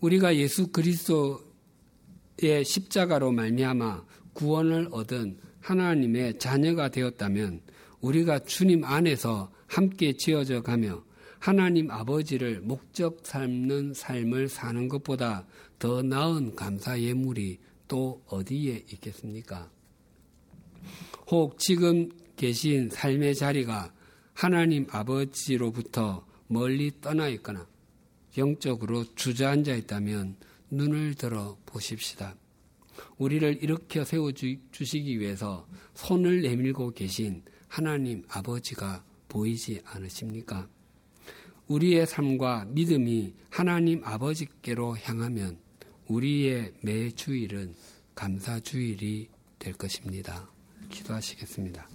우리가 0.00 0.36
예수 0.36 0.68
그리스도의 0.68 2.64
십자가로 2.64 3.32
말미암아 3.32 4.04
구원을 4.34 4.88
얻은 4.90 5.38
하나님의 5.60 6.38
자녀가 6.38 6.90
되었다면 6.90 7.62
우리가 8.00 8.40
주님 8.40 8.84
안에서 8.84 9.50
함께 9.66 10.12
지어져 10.12 10.62
가며 10.62 11.02
하나님 11.46 11.92
아버지를 11.92 12.60
목적 12.60 13.20
삼는 13.22 13.94
삶을 13.94 14.48
사는 14.48 14.88
것보다 14.88 15.46
더 15.78 16.02
나은 16.02 16.56
감사 16.56 17.00
예물이 17.00 17.60
또 17.86 18.20
어디에 18.26 18.84
있겠습니까? 18.90 19.70
혹 21.28 21.56
지금 21.60 22.10
계신 22.34 22.90
삶의 22.90 23.36
자리가 23.36 23.94
하나님 24.34 24.88
아버지로부터 24.90 26.26
멀리 26.48 26.90
떠나 27.00 27.28
있거나 27.28 27.64
영적으로 28.36 29.04
주저앉아 29.14 29.72
있다면 29.76 30.34
눈을 30.72 31.14
들어 31.14 31.56
보십시다. 31.64 32.34
우리를 33.18 33.62
일으켜 33.62 34.02
세워 34.02 34.32
주시기 34.32 35.20
위해서 35.20 35.68
손을 35.94 36.42
내밀고 36.42 36.90
계신 36.90 37.44
하나님 37.68 38.24
아버지가 38.30 39.04
보이지 39.28 39.82
않으십니까? 39.84 40.68
우리의 41.68 42.06
삶과 42.06 42.66
믿음이 42.68 43.34
하나님 43.50 44.02
아버지께로 44.04 44.96
향하면 44.98 45.58
우리의 46.06 46.72
매 46.82 47.10
주일은 47.10 47.74
감사 48.14 48.60
주일이 48.60 49.28
될 49.58 49.72
것입니다. 49.74 50.48
기도하시겠습니다. 50.90 51.88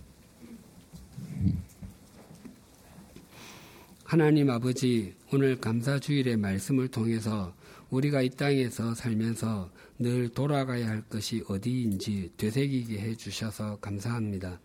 하나님 4.04 4.50
아버지, 4.50 5.16
오늘 5.32 5.62
감사 5.62 5.98
주일의 5.98 6.36
말씀을 6.36 6.90
통해서 6.90 7.54
우리가 7.92 8.22
이 8.22 8.30
땅에서 8.30 8.94
살면서 8.94 9.72
늘 10.00 10.28
돌아가야 10.30 10.90
할 10.90 11.02
것이 11.04 11.44
어디인지 11.48 12.34
되새기게 12.36 13.00
해 13.00 13.16
주셔서 13.16 13.78
감사합니다. 13.80 14.60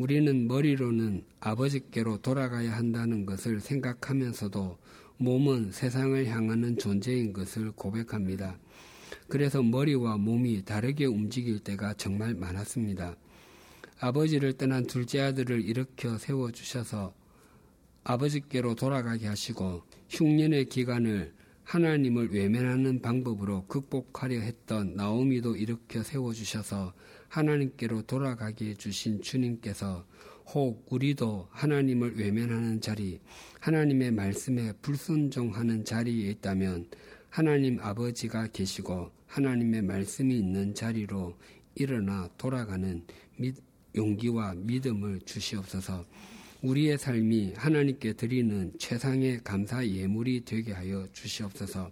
우리는 0.00 0.48
머리로는 0.48 1.24
아버지께로 1.40 2.22
돌아가야 2.22 2.74
한다는 2.74 3.26
것을 3.26 3.60
생각하면서도 3.60 4.78
몸은 5.18 5.72
세상을 5.72 6.26
향하는 6.26 6.78
존재인 6.78 7.34
것을 7.34 7.72
고백합니다. 7.72 8.58
그래서 9.28 9.62
머리와 9.62 10.16
몸이 10.16 10.64
다르게 10.64 11.04
움직일 11.04 11.58
때가 11.58 11.92
정말 11.98 12.32
많았습니다. 12.34 13.14
아버지를 13.98 14.54
떠난 14.54 14.86
둘째 14.86 15.20
아들을 15.20 15.60
일으켜 15.60 16.16
세워주셔서 16.16 17.12
아버지께로 18.02 18.76
돌아가게 18.76 19.26
하시고 19.26 19.82
흉년의 20.08 20.70
기간을 20.70 21.34
하나님을 21.64 22.32
외면하는 22.32 23.02
방법으로 23.02 23.66
극복하려 23.66 24.40
했던 24.40 24.94
나오미도 24.96 25.56
일으켜 25.56 26.02
세워주셔서 26.02 26.94
하나님께로 27.30 28.02
돌아가게 28.02 28.70
해주신 28.70 29.22
주님께서 29.22 30.04
혹 30.52 30.84
우리도 30.92 31.48
하나님을 31.50 32.18
외면하는 32.18 32.80
자리, 32.80 33.20
하나님의 33.60 34.10
말씀에 34.10 34.72
불순종하는 34.82 35.84
자리에 35.84 36.30
있다면 36.32 36.88
하나님 37.30 37.78
아버지가 37.80 38.48
계시고 38.48 39.12
하나님의 39.26 39.82
말씀이 39.82 40.36
있는 40.36 40.74
자리로 40.74 41.38
일어나 41.76 42.28
돌아가는 42.36 43.04
용기와 43.94 44.54
믿음을 44.56 45.20
주시옵소서 45.20 46.04
우리의 46.62 46.98
삶이 46.98 47.54
하나님께 47.56 48.14
드리는 48.14 48.72
최상의 48.78 49.40
감사 49.44 49.86
예물이 49.86 50.44
되게 50.44 50.72
하여 50.72 51.06
주시옵소서. 51.12 51.90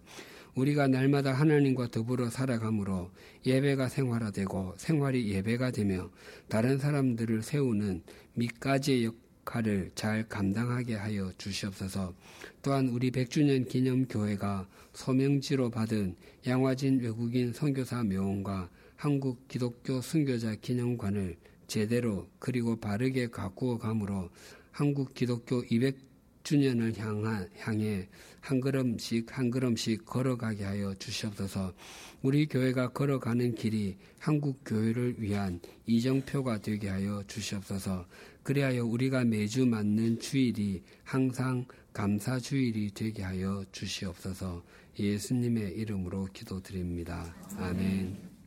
우리가 0.58 0.88
날마다 0.88 1.32
하나님과 1.32 1.88
더불어 1.88 2.30
살아가므로 2.30 3.12
예배가 3.46 3.88
생활화되고 3.88 4.74
생활이 4.76 5.30
예배가 5.30 5.70
되며 5.70 6.10
다른 6.48 6.78
사람들을 6.78 7.42
세우는 7.42 8.02
밑가지의 8.34 9.04
역할을 9.04 9.92
잘 9.94 10.28
감당하게 10.28 10.96
하여 10.96 11.32
주시옵소서. 11.38 12.12
또한 12.60 12.88
우리 12.88 13.12
100주년 13.12 13.68
기념 13.68 14.06
교회가 14.06 14.68
소명지로 14.94 15.70
받은 15.70 16.16
양화진 16.48 17.00
외국인 17.00 17.52
선교사 17.52 18.02
묘원과 18.02 18.68
한국 18.96 19.46
기독교 19.46 20.00
순교자 20.00 20.56
기념관을 20.56 21.36
제대로 21.68 22.28
그리고 22.40 22.74
바르게 22.74 23.28
가꾸어 23.28 23.78
감으로 23.78 24.28
한국 24.72 25.14
기독교 25.14 25.62
200주년을 25.62 26.98
향한, 26.98 27.48
향해 27.58 28.08
한 28.48 28.60
걸음씩 28.60 29.36
한 29.36 29.50
걸음씩 29.50 30.06
걸어가게 30.06 30.64
하여 30.64 30.94
주시옵소서. 30.94 31.74
우리 32.22 32.46
교회가 32.46 32.92
걸어가는 32.92 33.54
길이 33.54 33.98
한국 34.18 34.62
교회를 34.64 35.16
위한 35.18 35.60
이정표가 35.84 36.62
되게 36.62 36.88
하여 36.88 37.22
주시옵소서. 37.26 38.06
그리하여 38.42 38.86
우리가 38.86 39.24
매주 39.24 39.66
맞는 39.66 40.20
주일이 40.20 40.82
항상 41.04 41.66
감사 41.92 42.38
주일이 42.38 42.90
되게 42.94 43.22
하여 43.22 43.62
주시옵소서. 43.70 44.64
예수님의 44.98 45.74
이름으로 45.74 46.28
기도드립니다. 46.32 47.36
아멘. 47.58 48.37